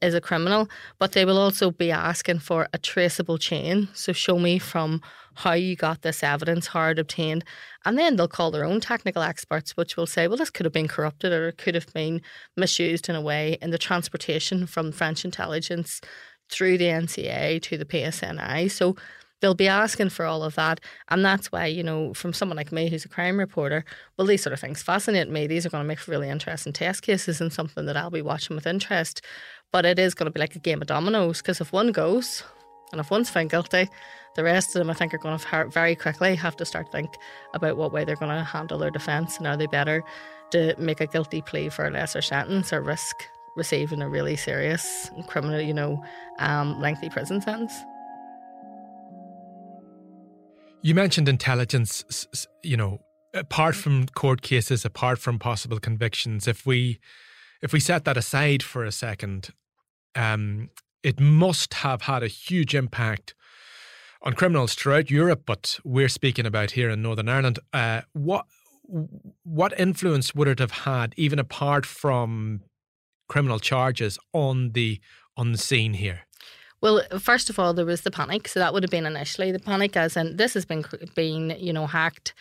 is 0.00 0.14
a 0.14 0.20
criminal? 0.20 0.68
But 0.98 1.12
they 1.12 1.24
will 1.24 1.38
also 1.38 1.70
be 1.70 1.90
asking 1.90 2.38
for 2.40 2.68
a 2.72 2.78
traceable 2.78 3.38
chain. 3.38 3.88
So, 3.92 4.12
show 4.12 4.38
me 4.38 4.58
from 4.58 5.02
how 5.34 5.52
you 5.52 5.76
got 5.76 6.00
this 6.00 6.22
evidence, 6.22 6.68
how 6.68 6.88
it 6.88 6.98
obtained. 6.98 7.44
And 7.84 7.98
then 7.98 8.16
they'll 8.16 8.26
call 8.26 8.50
their 8.50 8.64
own 8.64 8.80
technical 8.80 9.22
experts, 9.22 9.76
which 9.76 9.94
will 9.96 10.06
say, 10.06 10.26
well, 10.26 10.38
this 10.38 10.48
could 10.48 10.64
have 10.64 10.72
been 10.72 10.88
corrupted 10.88 11.30
or 11.30 11.48
it 11.48 11.58
could 11.58 11.74
have 11.74 11.92
been 11.92 12.22
misused 12.56 13.10
in 13.10 13.14
a 13.14 13.20
way 13.20 13.58
in 13.60 13.70
the 13.70 13.76
transportation 13.76 14.66
from 14.66 14.92
French 14.92 15.26
intelligence 15.26 16.00
through 16.48 16.78
the 16.78 16.86
NCA 16.86 17.60
to 17.62 17.76
the 17.76 17.84
PSNI. 17.84 18.70
So 18.70 18.96
they'll 19.40 19.54
be 19.54 19.68
asking 19.68 20.10
for 20.10 20.24
all 20.24 20.42
of 20.42 20.54
that. 20.54 20.80
And 21.08 21.24
that's 21.24 21.52
why, 21.52 21.66
you 21.66 21.82
know, 21.82 22.14
from 22.14 22.32
someone 22.32 22.56
like 22.56 22.72
me 22.72 22.88
who's 22.88 23.04
a 23.04 23.08
crime 23.08 23.38
reporter, 23.38 23.84
well, 24.16 24.26
these 24.26 24.42
sort 24.42 24.52
of 24.52 24.60
things 24.60 24.82
fascinate 24.82 25.28
me. 25.28 25.46
These 25.46 25.66
are 25.66 25.70
going 25.70 25.84
to 25.84 25.88
make 25.88 26.06
really 26.08 26.28
interesting 26.28 26.72
test 26.72 27.02
cases 27.02 27.40
and 27.40 27.52
something 27.52 27.86
that 27.86 27.96
I'll 27.96 28.10
be 28.10 28.22
watching 28.22 28.56
with 28.56 28.66
interest. 28.66 29.22
But 29.72 29.84
it 29.84 29.98
is 29.98 30.14
going 30.14 30.26
to 30.26 30.32
be 30.32 30.40
like 30.40 30.56
a 30.56 30.60
game 30.60 30.80
of 30.80 30.88
dominoes 30.88 31.42
because 31.42 31.60
if 31.60 31.72
one 31.72 31.92
goes, 31.92 32.42
And 32.92 33.00
if 33.00 33.10
one's 33.10 33.30
found 33.30 33.50
guilty, 33.50 33.88
the 34.36 34.44
rest 34.44 34.74
of 34.74 34.80
them, 34.80 34.90
I 34.90 34.94
think, 34.94 35.12
are 35.12 35.18
going 35.18 35.38
to 35.38 35.68
very 35.68 35.96
quickly 35.96 36.34
have 36.36 36.56
to 36.56 36.64
start 36.64 36.92
think 36.92 37.10
about 37.52 37.76
what 37.76 37.92
way 37.92 38.04
they're 38.04 38.16
going 38.16 38.36
to 38.36 38.44
handle 38.44 38.78
their 38.78 38.90
defence 38.90 39.38
and 39.38 39.46
are 39.46 39.56
they 39.56 39.66
better 39.66 40.04
to 40.50 40.74
make 40.78 41.00
a 41.00 41.06
guilty 41.06 41.42
plea 41.42 41.68
for 41.68 41.86
a 41.86 41.90
lesser 41.90 42.22
sentence 42.22 42.72
or 42.72 42.80
risk 42.80 43.28
receiving 43.56 44.02
a 44.02 44.08
really 44.08 44.36
serious 44.36 45.10
criminal, 45.26 45.60
you 45.60 45.74
know, 45.74 46.02
um, 46.38 46.80
lengthy 46.80 47.08
prison 47.08 47.40
sentence. 47.40 47.72
You 50.82 50.94
mentioned 50.94 51.28
intelligence, 51.28 52.26
you 52.62 52.76
know, 52.76 53.00
apart 53.34 53.74
from 53.74 54.06
court 54.06 54.42
cases, 54.42 54.84
apart 54.84 55.18
from 55.18 55.38
possible 55.38 55.80
convictions, 55.80 56.46
if 56.46 56.64
we 56.64 57.00
if 57.62 57.72
we 57.72 57.80
set 57.80 58.04
that 58.04 58.16
aside 58.16 58.62
for 58.62 58.84
a 58.84 58.92
second, 58.92 59.48
um, 60.14 60.68
it 61.02 61.18
must 61.18 61.74
have 61.74 62.02
had 62.02 62.22
a 62.22 62.28
huge 62.28 62.74
impact 62.74 63.34
on 64.22 64.34
criminals 64.34 64.74
throughout 64.74 65.10
Europe, 65.10 65.42
but 65.46 65.78
we're 65.84 66.08
speaking 66.08 66.46
about 66.46 66.72
here 66.72 66.90
in 66.90 67.02
Northern 67.02 67.28
Ireland. 67.28 67.58
Uh, 67.72 68.02
what 68.12 68.46
what 69.42 69.78
influence 69.80 70.34
would 70.34 70.46
it 70.46 70.58
have 70.60 70.70
had, 70.70 71.14
even 71.16 71.38
apart 71.38 71.84
from 71.84 72.60
criminal 73.28 73.58
charges, 73.58 74.18
on 74.32 74.72
the 74.72 75.00
on 75.36 75.52
the 75.52 75.58
scene 75.58 75.94
here? 75.94 76.20
Well, 76.80 77.02
first 77.18 77.50
of 77.50 77.58
all, 77.58 77.74
there 77.74 77.86
was 77.86 78.02
the 78.02 78.10
panic. 78.10 78.48
So 78.48 78.60
that 78.60 78.72
would 78.72 78.82
have 78.82 78.90
been 78.90 79.06
initially 79.06 79.50
the 79.52 79.58
panic, 79.58 79.96
as 79.96 80.16
in 80.16 80.36
this 80.36 80.54
has 80.54 80.64
been 80.64 80.84
been 81.14 81.56
you 81.58 81.72
know 81.72 81.86
hacked. 81.86 82.34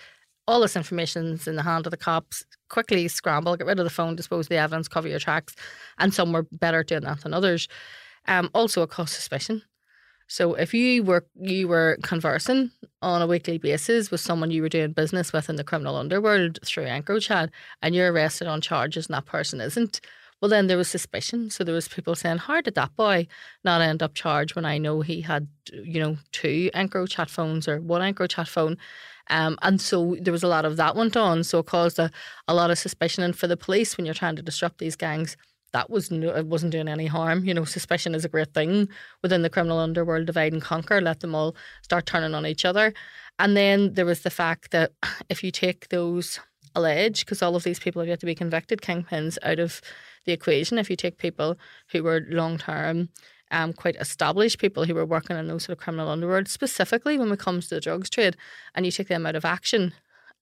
All 0.48 0.62
this 0.62 0.76
information's 0.76 1.48
in 1.48 1.56
the 1.56 1.64
hand 1.64 1.88
of 1.88 1.92
the 1.92 1.98
cops. 1.98 2.46
Quickly 2.70 3.08
scramble, 3.08 3.56
get 3.58 3.66
rid 3.66 3.80
of 3.80 3.86
the 3.86 3.90
phone, 3.90 4.16
dispose 4.16 4.46
of 4.46 4.50
the 4.50 4.58
evidence, 4.58 4.88
cover 4.88 5.08
your 5.08 5.20
tracks. 5.20 5.56
And 5.98 6.14
some 6.14 6.32
were 6.32 6.46
better 6.52 6.82
at 6.82 6.88
doing 6.88 7.02
that 7.02 7.22
than 7.22 7.34
others. 7.34 7.68
Um, 8.28 8.52
also, 8.54 8.82
a 8.82 8.88
cause 8.88 9.12
suspicion. 9.12 9.64
So 10.28 10.56
if 10.56 10.74
you 10.74 11.04
were 11.04 11.26
you 11.40 11.68
were 11.68 11.98
conversing 12.02 12.72
on 13.02 13.22
a 13.22 13.28
weekly 13.28 13.58
basis 13.58 14.10
with 14.10 14.22
someone 14.22 14.52
you 14.52 14.62
were 14.62 14.70
doing 14.70 14.92
business 14.92 15.32
with 15.32 15.50
in 15.50 15.56
the 15.56 15.64
criminal 15.64 15.96
underworld 15.96 16.60
through 16.66 16.86
EncroChat 16.86 17.50
and 17.82 17.94
you're 17.94 18.12
arrested 18.12 18.48
on 18.48 18.62
charges 18.62 19.06
and 19.06 19.16
that 19.16 19.26
person 19.26 19.62
isn't, 19.62 20.02
well, 20.42 20.50
then 20.50 20.68
there 20.68 20.78
was 20.78 20.88
suspicion. 20.88 21.50
So 21.50 21.64
there 21.64 21.74
was 21.74 21.88
people 21.88 22.16
saying, 22.16 22.40
"How 22.40 22.62
did 22.62 22.76
that 22.76 22.96
boy 22.96 23.28
not 23.64 23.82
end 23.82 24.04
up 24.04 24.14
charged 24.14 24.56
when 24.56 24.66
I 24.66 24.78
know 24.78 25.02
he 25.02 25.22
had, 25.22 25.48
you 25.72 26.00
know, 26.00 26.18
two 26.32 26.70
EncroChat 26.74 27.30
phones 27.30 27.68
or 27.68 27.80
one 27.80 28.02
anchor 28.02 28.28
EncroChat 28.28 28.48
phone?" 28.48 28.78
Um, 29.30 29.58
and 29.62 29.82
so 29.82 30.16
there 30.22 30.32
was 30.34 30.44
a 30.44 30.48
lot 30.48 30.66
of 30.66 30.78
that 30.78 30.96
went 30.96 31.18
on. 31.18 31.44
So 31.44 31.60
it 31.60 31.66
caused 31.66 32.00
a, 32.00 32.12
a 32.48 32.54
lot 32.54 32.70
of 32.72 32.78
suspicion. 32.78 33.24
And 33.24 33.36
for 33.36 33.48
the 33.48 33.58
police, 33.58 33.98
when 33.98 34.06
you're 34.06 34.14
trying 34.14 34.36
to 34.36 34.42
disrupt 34.42 34.78
these 34.78 34.96
gangs, 34.96 35.36
that 35.74 35.90
was 35.90 36.12
no, 36.12 36.36
it 36.36 36.46
wasn't 36.46 36.72
doing 36.72 36.88
any 36.88 37.08
harm. 37.08 37.44
You 37.44 37.54
know, 37.54 37.66
suspicion 37.66 38.16
is 38.16 38.24
a 38.24 38.30
great 38.30 38.54
thing 38.54 38.88
within 39.22 39.42
the 39.42 39.50
criminal 39.50 39.80
underworld. 39.80 40.26
Divide 40.26 40.54
and 40.54 40.62
conquer. 40.62 41.02
Let 41.02 41.22
them 41.22 41.36
all 41.36 41.56
start 41.82 42.06
turning 42.06 42.34
on 42.34 42.46
each 42.46 42.66
other. 42.66 42.94
And 43.40 43.58
then 43.58 43.94
there 43.96 44.06
was 44.06 44.22
the 44.22 44.30
fact 44.30 44.72
that 44.72 44.92
if 45.30 45.44
you 45.44 45.52
take 45.52 45.90
those 45.90 46.40
alleged, 46.76 47.26
because 47.26 47.42
all 47.42 47.56
of 47.56 47.64
these 47.64 47.80
people 47.80 48.02
have 48.02 48.10
yet 48.10 48.20
to 48.20 48.26
be 48.26 48.36
convicted, 48.36 48.82
kingpins 48.82 49.38
out 49.44 49.60
of 49.60 49.82
the 50.26 50.34
equation. 50.34 50.78
If 50.78 50.90
you 50.90 50.96
take 50.96 51.18
people 51.18 51.58
who 51.92 52.04
were 52.04 52.26
long 52.30 52.58
term, 52.58 53.10
um, 53.52 53.74
quite 53.74 53.96
established 53.98 54.60
people 54.60 54.86
who 54.86 54.96
were 54.96 55.06
working 55.06 55.38
in 55.38 55.48
those 55.48 55.66
sort 55.66 55.78
of 55.78 55.84
criminal 55.84 56.10
underworld, 56.10 56.48
specifically 56.48 57.18
when 57.18 57.32
it 57.32 57.40
comes 57.40 57.68
to 57.68 57.76
the 57.76 57.82
drugs 57.82 58.10
trade, 58.10 58.36
and 58.74 58.86
you 58.86 58.92
take 58.92 59.08
them 59.08 59.26
out 59.26 59.36
of 59.36 59.46
action, 59.46 59.94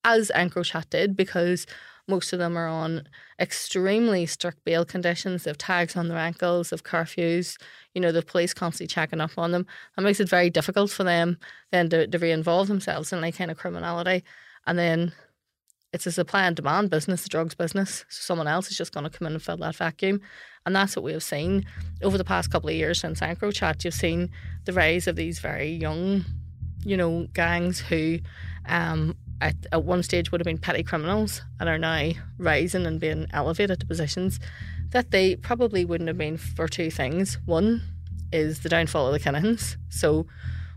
as 0.04 0.32
EncroChat 0.36 0.90
did, 0.90 1.16
because 1.16 1.66
most 2.08 2.34
of 2.34 2.40
them 2.40 2.58
are 2.58 2.68
on 2.68 3.08
extremely 3.40 4.26
strict 4.26 4.64
bail 4.66 4.84
conditions. 4.84 5.44
They 5.44 5.50
have 5.50 5.58
tags 5.58 5.96
on 5.96 6.10
their 6.10 6.18
ankles, 6.18 6.70
they 6.70 6.76
have 6.76 6.84
curfews. 6.84 7.58
You 7.94 8.02
know, 8.02 8.12
the 8.12 8.22
police 8.22 8.54
constantly 8.54 8.88
checking 8.88 9.22
up 9.22 9.38
on 9.38 9.52
them. 9.52 9.66
That 9.96 10.02
makes 10.02 10.20
it 10.20 10.28
very 10.28 10.50
difficult 10.50 10.92
for 10.92 11.06
them 11.06 11.38
then 11.72 11.90
to, 11.90 12.08
to 12.08 12.18
re-involve 12.20 12.68
themselves 12.68 13.14
in 13.14 13.20
any 13.20 13.32
kind 13.32 13.52
of 13.52 13.58
criminality. 13.58 14.24
And 14.68 14.78
then 14.78 15.14
it's 15.94 16.08
a 16.08 16.12
supply 16.12 16.46
and 16.46 16.56
demand 16.56 16.90
business, 16.90 17.22
the 17.22 17.30
drugs 17.30 17.54
business. 17.54 18.04
So 18.10 18.22
someone 18.22 18.48
else 18.48 18.70
is 18.72 18.78
just 18.78 18.92
going 18.92 19.04
to 19.04 19.16
come 19.16 19.28
in 19.28 19.34
and 19.34 19.42
fill 19.42 19.58
that 19.58 19.76
vacuum. 19.76 20.22
And 20.66 20.76
that's 20.76 20.96
what 20.96 21.04
we 21.04 21.14
have 21.14 21.24
seen 21.24 21.66
over 22.02 22.18
the 22.18 22.24
past 22.24 22.50
couple 22.50 22.70
of 22.70 22.76
years 22.76 23.00
since 23.00 23.20
EncroChat. 23.20 23.86
You've 23.86 23.94
seen 23.94 24.32
the 24.66 24.74
rise 24.74 25.08
of 25.08 25.16
these 25.16 25.40
very 25.40 25.70
young, 25.70 26.26
you 26.84 26.98
know, 26.98 27.28
gangs 27.34 27.80
who 27.80 28.20
um, 28.66 29.16
at, 29.40 29.56
at 29.72 29.84
one 29.84 30.02
stage 30.02 30.32
would 30.32 30.42
have 30.42 30.46
been 30.46 30.58
petty 30.58 30.82
criminals 30.82 31.44
and 31.60 31.70
are 31.70 31.78
now 31.78 32.12
rising 32.40 32.88
and 32.88 33.00
being 33.00 33.28
elevated 33.32 33.80
to 33.82 33.86
positions 33.86 34.40
that 34.90 35.12
they 35.12 35.36
probably 35.36 35.86
wouldn't 35.86 36.08
have 36.08 36.18
been 36.18 36.38
for 36.38 36.68
two 36.68 36.90
things. 36.90 37.38
One 37.46 37.82
is 38.32 38.62
the 38.62 38.70
downfall 38.70 39.08
of 39.08 39.14
the 39.14 39.20
Kinahans. 39.20 39.78
So 39.90 40.26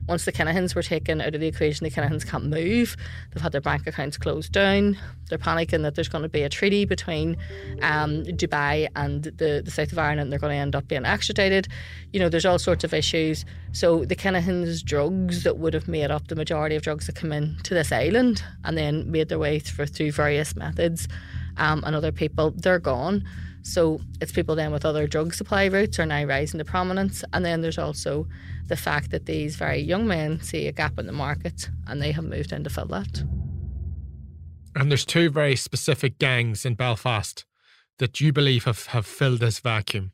once 0.09 0.25
the 0.25 0.33
Kinahans 0.33 0.75
were 0.75 0.83
taken 0.83 1.21
out 1.21 1.35
of 1.35 1.41
the 1.41 1.47
equation, 1.47 1.85
the 1.85 1.91
Kinahans 1.91 2.27
can't 2.27 2.45
move. 2.45 2.97
They've 3.33 3.43
had 3.43 3.53
their 3.53 3.61
bank 3.61 3.87
accounts 3.87 4.17
closed 4.17 4.53
down. 4.53 4.99
They're 5.29 5.39
panicking 5.39 5.83
that 5.83 5.95
there's 5.95 6.09
going 6.09 6.23
to 6.23 6.29
be 6.29 6.43
a 6.43 6.49
treaty 6.49 6.85
between 6.85 7.37
um, 7.83 8.23
Dubai 8.25 8.89
and 8.95 9.25
the, 9.25 9.63
the 9.65 9.71
south 9.71 9.93
of 9.93 9.99
Ireland 9.99 10.21
and 10.21 10.33
they're 10.33 10.39
going 10.39 10.53
to 10.53 10.57
end 10.57 10.77
up 10.77 10.89
being 10.89 11.05
extradited. 11.05 11.69
You 12.13 12.21
know, 12.21 12.29
there's 12.29 12.47
all 12.47 12.59
sorts 12.59 12.85
of 12.85 12.95
issues. 12.95 13.45
So 13.73 14.05
the 14.05 14.17
Kinahans' 14.17 14.85
drugs 14.85 15.43
that 15.43 15.59
would 15.59 15.75
have 15.75 15.89
made 15.89 16.11
up 16.11 16.29
the 16.29 16.37
majority 16.37 16.77
of 16.77 16.83
drugs 16.83 17.07
that 17.07 17.17
come 17.17 17.33
in 17.33 17.57
to 17.65 17.75
this 17.75 17.91
island 17.91 18.43
and 18.65 18.79
then 18.79 19.11
made 19.11 19.29
their 19.29 19.39
way 19.39 19.59
through, 19.59 19.87
through 19.87 20.13
various 20.13 20.55
methods 20.55 21.09
um, 21.57 21.83
and 21.85 21.97
other 21.97 22.13
people, 22.13 22.53
they're 22.53 22.79
gone. 22.79 23.25
So 23.67 24.01
it's 24.21 24.31
people 24.31 24.55
then 24.55 24.71
with 24.71 24.85
other 24.85 25.09
drug 25.09 25.35
supply 25.35 25.67
routes 25.67 25.99
are 25.99 26.07
now 26.07 26.23
rising 26.25 26.59
to 26.59 26.65
prominence. 26.65 27.25
And 27.33 27.45
then 27.45 27.63
there's 27.63 27.79
also 27.79 28.29
the 28.69 28.77
fact 28.77 29.11
that 29.11 29.27
these 29.27 29.57
very 29.57 29.81
young 29.81 30.07
men 30.07 30.41
see 30.41 30.69
a 30.69 30.73
gap 30.73 30.99
in 31.01 31.07
the 31.07 31.13
market 31.13 31.69
and 31.89 32.01
they 32.01 32.13
have 32.13 32.25
moved 32.25 32.53
in 32.53 32.63
to 32.63 32.71
fill 32.71 32.87
that. 32.87 33.25
And 34.77 34.89
there's 34.89 35.05
two 35.05 35.31
very 35.31 35.57
specific 35.57 36.19
gangs 36.19 36.65
in 36.65 36.75
Belfast 36.75 37.45
that 37.99 38.21
you 38.21 38.33
believe 38.33 38.65
have, 38.65 38.87
have 38.87 39.05
filled 39.05 39.41
this 39.41 39.59
vacuum. 39.59 40.13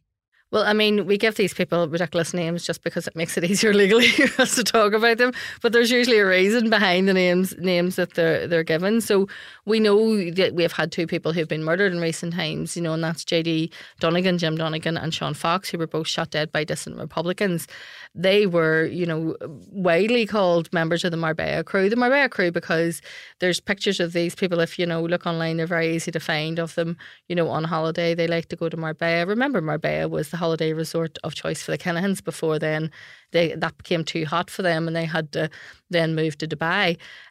Well, 0.53 0.65
I 0.65 0.75
mean, 0.75 1.07
we 1.07 1.17
give 1.17 1.37
these 1.37 1.55
people 1.55 1.89
ridiculous 1.89 2.35
names 2.35 2.67
just 2.67 2.85
because 2.85 3.07
it 3.07 3.17
makes 3.17 3.39
it 3.39 3.45
easier 3.51 3.73
legally 3.73 4.09
for 4.11 4.43
us 4.43 4.55
to 4.57 4.63
talk 4.63 4.93
about 4.93 5.17
them. 5.17 5.33
But 5.63 5.73
there's 5.73 5.91
usually 5.91 6.19
a 6.19 6.27
reason 6.27 6.69
behind 6.69 7.09
the 7.09 7.15
names 7.15 7.57
names 7.59 7.97
that 7.97 8.15
they're 8.15 8.47
they're 8.47 8.63
given. 8.63 9.01
So 9.01 9.29
we 9.65 9.81
know 9.81 10.31
that 10.31 10.55
we 10.55 10.63
have 10.63 10.73
had 10.73 10.93
two 10.93 11.07
people 11.07 11.33
who've 11.33 11.49
been 11.49 11.65
murdered 11.65 11.93
in 11.93 12.01
recent 12.01 12.35
times, 12.35 12.77
you 12.77 12.83
know, 12.83 12.93
and 12.93 13.03
that's 13.03 13.25
JD 13.25 13.73
Donegan, 13.99 14.37
Jim 14.37 14.57
Donegan, 14.57 14.99
and 14.99 15.15
Sean 15.15 15.33
Fox, 15.33 15.71
who 15.71 15.79
were 15.79 15.87
both 15.87 16.07
shot 16.07 16.31
dead 16.31 16.53
by 16.53 16.65
dissident 16.65 17.01
Republicans. 17.01 17.67
They 18.15 18.47
were, 18.47 18.85
you 18.85 19.07
know, 19.07 19.35
widely 19.71 20.27
called 20.27 20.71
members 20.71 21.03
of 21.03 21.13
the 21.13 21.17
Marbella 21.17 21.65
crew. 21.65 21.89
The 21.89 21.97
Marbella 21.97 22.29
crew 22.29 22.53
because 22.53 23.01
there's 23.39 23.59
pictures 23.59 24.01
of 24.01 24.13
these 24.13 24.35
people. 24.35 24.61
If 24.61 24.79
you 24.79 24.85
know, 24.85 25.03
look 25.03 25.25
online, 25.25 25.57
they're 25.57 25.67
very 25.67 25.95
easy 25.97 26.11
to 26.11 26.21
find 26.21 26.59
of 26.59 26.75
them. 26.75 26.99
You 27.29 27.37
know, 27.37 27.49
on 27.49 27.65
holiday, 27.65 28.15
they 28.15 28.27
like 28.27 28.51
to 28.51 28.57
go 28.57 28.69
to 28.69 28.77
Marbella. 28.77 29.25
Remember, 29.25 29.63
Marbella 29.63 30.09
was 30.09 30.29
the 30.29 30.42
holiday 30.43 30.73
resort 30.73 31.15
of 31.25 31.35
choice 31.43 31.61
for 31.63 31.71
the 31.73 31.83
Kinahans 31.85 32.21
before 32.31 32.59
then. 32.59 32.91
They, 33.35 33.55
that 33.63 33.79
became 33.79 34.05
too 34.05 34.25
hot 34.35 34.49
for 34.51 34.63
them 34.69 34.87
and 34.87 34.95
they 34.95 35.09
had 35.17 35.27
to 35.33 35.49
then 35.97 36.15
move 36.21 36.35
to 36.39 36.47
Dubai. 36.47 36.87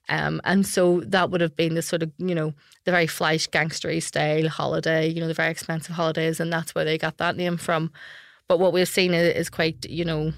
Um, 0.10 0.42
and 0.52 0.66
so 0.66 1.02
that 1.16 1.30
would 1.30 1.42
have 1.42 1.56
been 1.56 1.76
the 1.76 1.82
sort 1.82 2.04
of, 2.04 2.12
you 2.18 2.36
know, 2.40 2.54
the 2.86 2.92
very 2.92 3.08
flash 3.08 3.48
gangstery 3.48 4.02
style 4.02 4.48
holiday, 4.48 5.04
you 5.14 5.20
know, 5.22 5.28
the 5.28 5.42
very 5.42 5.52
expensive 5.52 5.96
holidays. 5.96 6.40
And 6.40 6.52
that's 6.52 6.74
where 6.74 6.86
they 6.86 6.98
got 6.98 7.18
that 7.18 7.36
name 7.36 7.58
from. 7.58 7.92
But 8.48 8.60
what 8.60 8.74
we've 8.74 8.96
seen 9.00 9.14
is 9.14 9.50
quite, 9.50 9.86
you 9.90 10.06
know, 10.06 10.34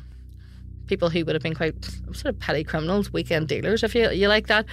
people 0.87 1.09
who 1.09 1.23
would 1.25 1.35
have 1.35 1.43
been 1.43 1.55
quite 1.55 1.75
sort 2.11 2.25
of 2.25 2.39
petty 2.39 2.63
criminals, 2.63 3.11
weekend 3.11 3.47
dealers, 3.47 3.83
if 3.83 3.95
you 3.95 4.09
you 4.11 4.27
like 4.27 4.47
that. 4.47 4.65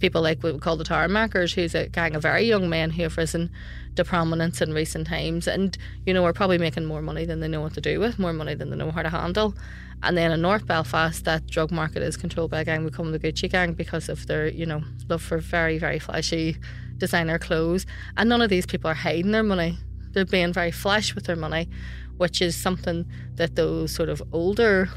People 0.00 0.22
like 0.22 0.42
what 0.42 0.54
we 0.54 0.58
call 0.58 0.76
the 0.76 0.84
Tarmackers, 0.84 1.54
who's 1.54 1.74
a 1.74 1.88
gang 1.88 2.16
of 2.16 2.22
very 2.22 2.42
young 2.42 2.68
men 2.68 2.90
who 2.90 3.02
have 3.02 3.16
risen 3.16 3.50
to 3.94 4.04
prominence 4.04 4.60
in 4.60 4.72
recent 4.72 5.06
times 5.06 5.46
and, 5.46 5.76
you 6.06 6.14
know, 6.14 6.24
are 6.24 6.32
probably 6.32 6.58
making 6.58 6.84
more 6.84 7.02
money 7.02 7.24
than 7.24 7.40
they 7.40 7.48
know 7.48 7.60
what 7.60 7.74
to 7.74 7.80
do 7.80 8.00
with, 8.00 8.18
more 8.18 8.32
money 8.32 8.54
than 8.54 8.70
they 8.70 8.76
know 8.76 8.90
how 8.90 9.02
to 9.02 9.10
handle. 9.10 9.54
And 10.02 10.16
then 10.16 10.32
in 10.32 10.42
North 10.42 10.66
Belfast, 10.66 11.24
that 11.24 11.46
drug 11.46 11.70
market 11.70 12.02
is 12.02 12.16
controlled 12.16 12.50
by 12.50 12.62
a 12.62 12.64
gang 12.64 12.84
we 12.84 12.90
call 12.90 13.04
the 13.04 13.18
Gucci 13.18 13.50
gang 13.50 13.74
because 13.74 14.08
of 14.08 14.26
their, 14.26 14.48
you 14.48 14.66
know, 14.66 14.82
love 15.08 15.22
for 15.22 15.38
very, 15.38 15.78
very 15.78 15.98
flashy 15.98 16.56
designer 16.98 17.38
clothes. 17.38 17.86
And 18.16 18.28
none 18.28 18.42
of 18.42 18.50
these 18.50 18.66
people 18.66 18.90
are 18.90 18.94
hiding 18.94 19.30
their 19.30 19.44
money. 19.44 19.78
They're 20.10 20.24
being 20.24 20.52
very 20.52 20.72
flash 20.72 21.14
with 21.14 21.26
their 21.26 21.36
money, 21.36 21.68
which 22.16 22.42
is 22.42 22.56
something 22.56 23.06
that 23.36 23.54
those 23.54 23.94
sort 23.94 24.08
of 24.08 24.22
older, 24.32 24.88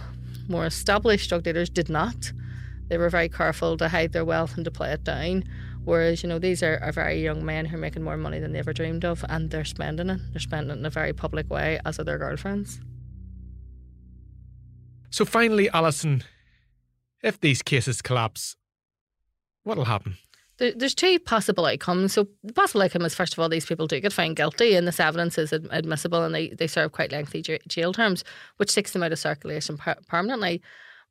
more 0.47 0.65
established 0.65 1.29
drug 1.29 1.43
dealers 1.43 1.69
did 1.69 1.89
not. 1.89 2.31
They 2.87 2.97
were 2.97 3.09
very 3.09 3.29
careful 3.29 3.77
to 3.77 3.89
hide 3.89 4.13
their 4.13 4.25
wealth 4.25 4.55
and 4.55 4.65
to 4.65 4.71
play 4.71 4.91
it 4.91 5.03
down. 5.03 5.43
Whereas, 5.83 6.23
you 6.23 6.29
know, 6.29 6.39
these 6.39 6.63
are, 6.63 6.79
are 6.81 6.91
very 6.91 7.21
young 7.21 7.45
men 7.45 7.65
who 7.65 7.77
are 7.77 7.79
making 7.79 8.03
more 8.03 8.17
money 8.17 8.39
than 8.39 8.53
they 8.53 8.59
ever 8.59 8.73
dreamed 8.73 9.05
of 9.05 9.23
and 9.29 9.51
they're 9.51 9.65
spending 9.65 10.09
it. 10.09 10.19
They're 10.31 10.39
spending 10.39 10.75
it 10.75 10.79
in 10.79 10.85
a 10.85 10.89
very 10.89 11.13
public 11.13 11.49
way, 11.49 11.79
as 11.85 11.99
are 11.99 12.03
their 12.03 12.17
girlfriends. 12.17 12.79
So 15.11 15.25
finally, 15.25 15.69
Allison, 15.69 16.23
if 17.23 17.39
these 17.39 17.61
cases 17.61 18.01
collapse, 18.01 18.55
what'll 19.63 19.85
happen? 19.85 20.17
There's 20.57 20.95
two 20.95 21.19
possible 21.19 21.65
outcomes. 21.65 22.13
So 22.13 22.27
the 22.43 22.53
possible 22.53 22.81
outcome 22.81 23.03
is, 23.03 23.13
first 23.13 23.33
of 23.33 23.39
all, 23.39 23.49
these 23.49 23.65
people 23.65 23.87
do 23.87 23.99
get 23.99 24.13
found 24.13 24.37
guilty 24.37 24.75
and 24.75 24.87
this 24.87 24.99
evidence 24.99 25.37
is 25.37 25.51
admissible 25.51 26.23
and 26.23 26.33
they, 26.33 26.49
they 26.49 26.67
serve 26.67 26.93
quite 26.93 27.11
lengthy 27.11 27.41
jail 27.67 27.91
terms, 27.91 28.23
which 28.57 28.73
takes 28.73 28.91
them 28.91 29.03
out 29.03 29.11
of 29.11 29.19
circulation 29.19 29.77
permanently. 30.07 30.61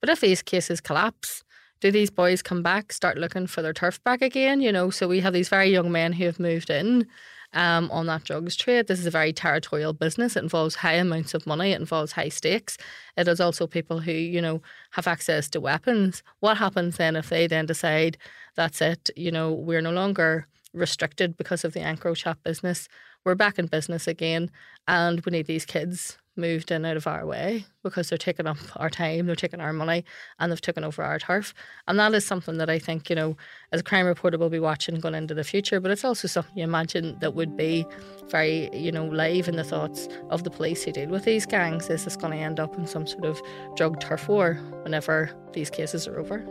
But 0.00 0.08
if 0.08 0.20
these 0.20 0.42
cases 0.42 0.80
collapse, 0.80 1.44
do 1.80 1.90
these 1.90 2.10
boys 2.10 2.42
come 2.42 2.62
back, 2.62 2.92
start 2.92 3.18
looking 3.18 3.46
for 3.46 3.60
their 3.60 3.74
turf 3.74 4.02
back 4.02 4.22
again? 4.22 4.62
You 4.62 4.72
know, 4.72 4.88
so 4.88 5.06
we 5.06 5.20
have 5.20 5.34
these 5.34 5.50
very 5.50 5.70
young 5.70 5.92
men 5.92 6.14
who 6.14 6.24
have 6.24 6.40
moved 6.40 6.70
in 6.70 7.06
um, 7.54 7.90
on 7.90 8.06
that 8.06 8.24
drugs 8.24 8.56
trade. 8.56 8.86
This 8.86 8.98
is 8.98 9.06
a 9.06 9.10
very 9.10 9.32
territorial 9.32 9.92
business. 9.92 10.36
It 10.36 10.42
involves 10.42 10.74
high 10.76 10.94
amounts 10.94 11.34
of 11.34 11.46
money. 11.46 11.72
It 11.72 11.80
involves 11.80 12.12
high 12.12 12.28
stakes. 12.28 12.76
It 13.16 13.28
is 13.28 13.40
also 13.40 13.66
people 13.66 14.00
who, 14.00 14.12
you 14.12 14.42
know, 14.42 14.60
have 14.90 15.06
access 15.06 15.48
to 15.50 15.60
weapons. 15.60 16.22
What 16.40 16.58
happens 16.58 16.96
then 16.96 17.16
if 17.16 17.30
they 17.30 17.46
then 17.46 17.66
decide 17.66 18.18
that's 18.56 18.80
it? 18.80 19.10
You 19.16 19.30
know, 19.30 19.52
we're 19.52 19.80
no 19.80 19.92
longer 19.92 20.46
restricted 20.72 21.36
because 21.36 21.64
of 21.64 21.72
the 21.72 21.80
EncroChat 21.80 22.36
business. 22.42 22.88
We're 23.24 23.34
back 23.34 23.58
in 23.58 23.66
business 23.66 24.06
again, 24.06 24.50
and 24.86 25.24
we 25.24 25.30
need 25.30 25.46
these 25.46 25.64
kids 25.64 26.18
moved 26.36 26.70
in 26.70 26.84
out 26.84 26.96
of 26.96 27.06
our 27.06 27.24
way 27.24 27.64
because 27.82 28.08
they're 28.08 28.18
taking 28.18 28.46
up 28.46 28.58
our 28.76 28.90
time, 28.90 29.24
they're 29.24 29.34
taking 29.34 29.60
our 29.60 29.72
money, 29.72 30.04
and 30.38 30.52
they've 30.52 30.60
taken 30.60 30.84
over 30.84 31.02
our 31.02 31.18
turf. 31.18 31.54
And 31.88 31.98
that 31.98 32.12
is 32.12 32.26
something 32.26 32.58
that 32.58 32.68
I 32.68 32.78
think, 32.78 33.08
you 33.08 33.16
know, 33.16 33.36
as 33.72 33.80
a 33.80 33.84
crime 33.84 34.04
reporter 34.04 34.36
we'll 34.36 34.50
be 34.50 34.58
watching 34.58 35.00
going 35.00 35.14
into 35.14 35.32
the 35.32 35.44
future, 35.44 35.80
but 35.80 35.90
it's 35.90 36.04
also 36.04 36.28
something 36.28 36.52
you 36.56 36.64
imagine 36.64 37.18
that 37.20 37.34
would 37.34 37.56
be 37.56 37.86
very, 38.28 38.68
you 38.76 38.92
know, 38.92 39.06
live 39.06 39.48
in 39.48 39.56
the 39.56 39.64
thoughts 39.64 40.06
of 40.28 40.44
the 40.44 40.50
police 40.50 40.82
who 40.82 40.92
deal 40.92 41.08
with 41.08 41.24
these 41.24 41.46
gangs. 41.46 41.88
Is 41.88 42.04
this 42.04 42.16
going 42.16 42.32
to 42.32 42.38
end 42.38 42.60
up 42.60 42.76
in 42.76 42.86
some 42.86 43.06
sort 43.06 43.24
of 43.24 43.40
drug 43.74 44.00
turf 44.00 44.28
war 44.28 44.54
whenever 44.82 45.30
these 45.52 45.70
cases 45.70 46.06
are 46.06 46.18
over? 46.18 46.44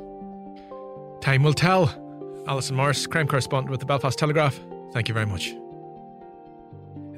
Time 1.21 1.43
will 1.43 1.53
tell. 1.53 1.93
Allison 2.47 2.75
Morris, 2.75 3.05
crime 3.05 3.27
correspondent 3.27 3.69
with 3.69 3.79
the 3.79 3.85
Belfast 3.85 4.17
Telegraph, 4.17 4.59
thank 4.91 5.07
you 5.07 5.13
very 5.13 5.27
much. 5.27 5.53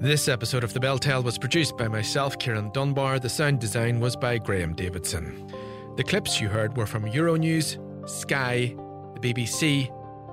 This 0.06 0.28
episode 0.28 0.63
of 0.63 0.72
The 0.72 0.80
Bell 0.80 1.00
Tale 1.00 1.24
was 1.24 1.39
produced 1.39 1.78
by 1.78 1.88
myself, 1.88 2.38
Ciarán 2.38 2.72
Dunbar. 2.72 3.18
The 3.18 3.28
sound 3.28 3.60
design 3.60 4.00
was 4.00 4.15
by 4.15 4.38
Graham 4.38 4.76
Davidson. 4.76 5.52
The 5.96 6.04
clips 6.04 6.39
you 6.39 6.48
heard 6.48 6.78
were 6.78 6.86
from 6.86 7.06
Euronews, 7.06 7.80
Sky, 8.08 8.76
the 9.15 9.20
BBC, 9.20 9.89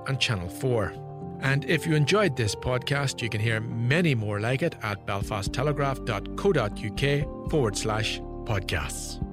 and 0.07 0.19
Channel 0.19 0.47
4. 0.47 0.93
And 1.41 1.65
if 1.65 1.87
you 1.87 1.95
enjoyed 1.95 2.37
this 2.37 2.53
podcast, 2.53 3.23
you 3.23 3.29
can 3.29 3.41
hear 3.41 3.61
many 3.61 4.13
more 4.13 4.39
like 4.39 4.61
it 4.61 4.75
at 4.83 5.07
belfasttelegraph.co.uk 5.07 7.49
forward 7.49 7.75
slash 7.75 8.19
podcasts. 8.19 9.32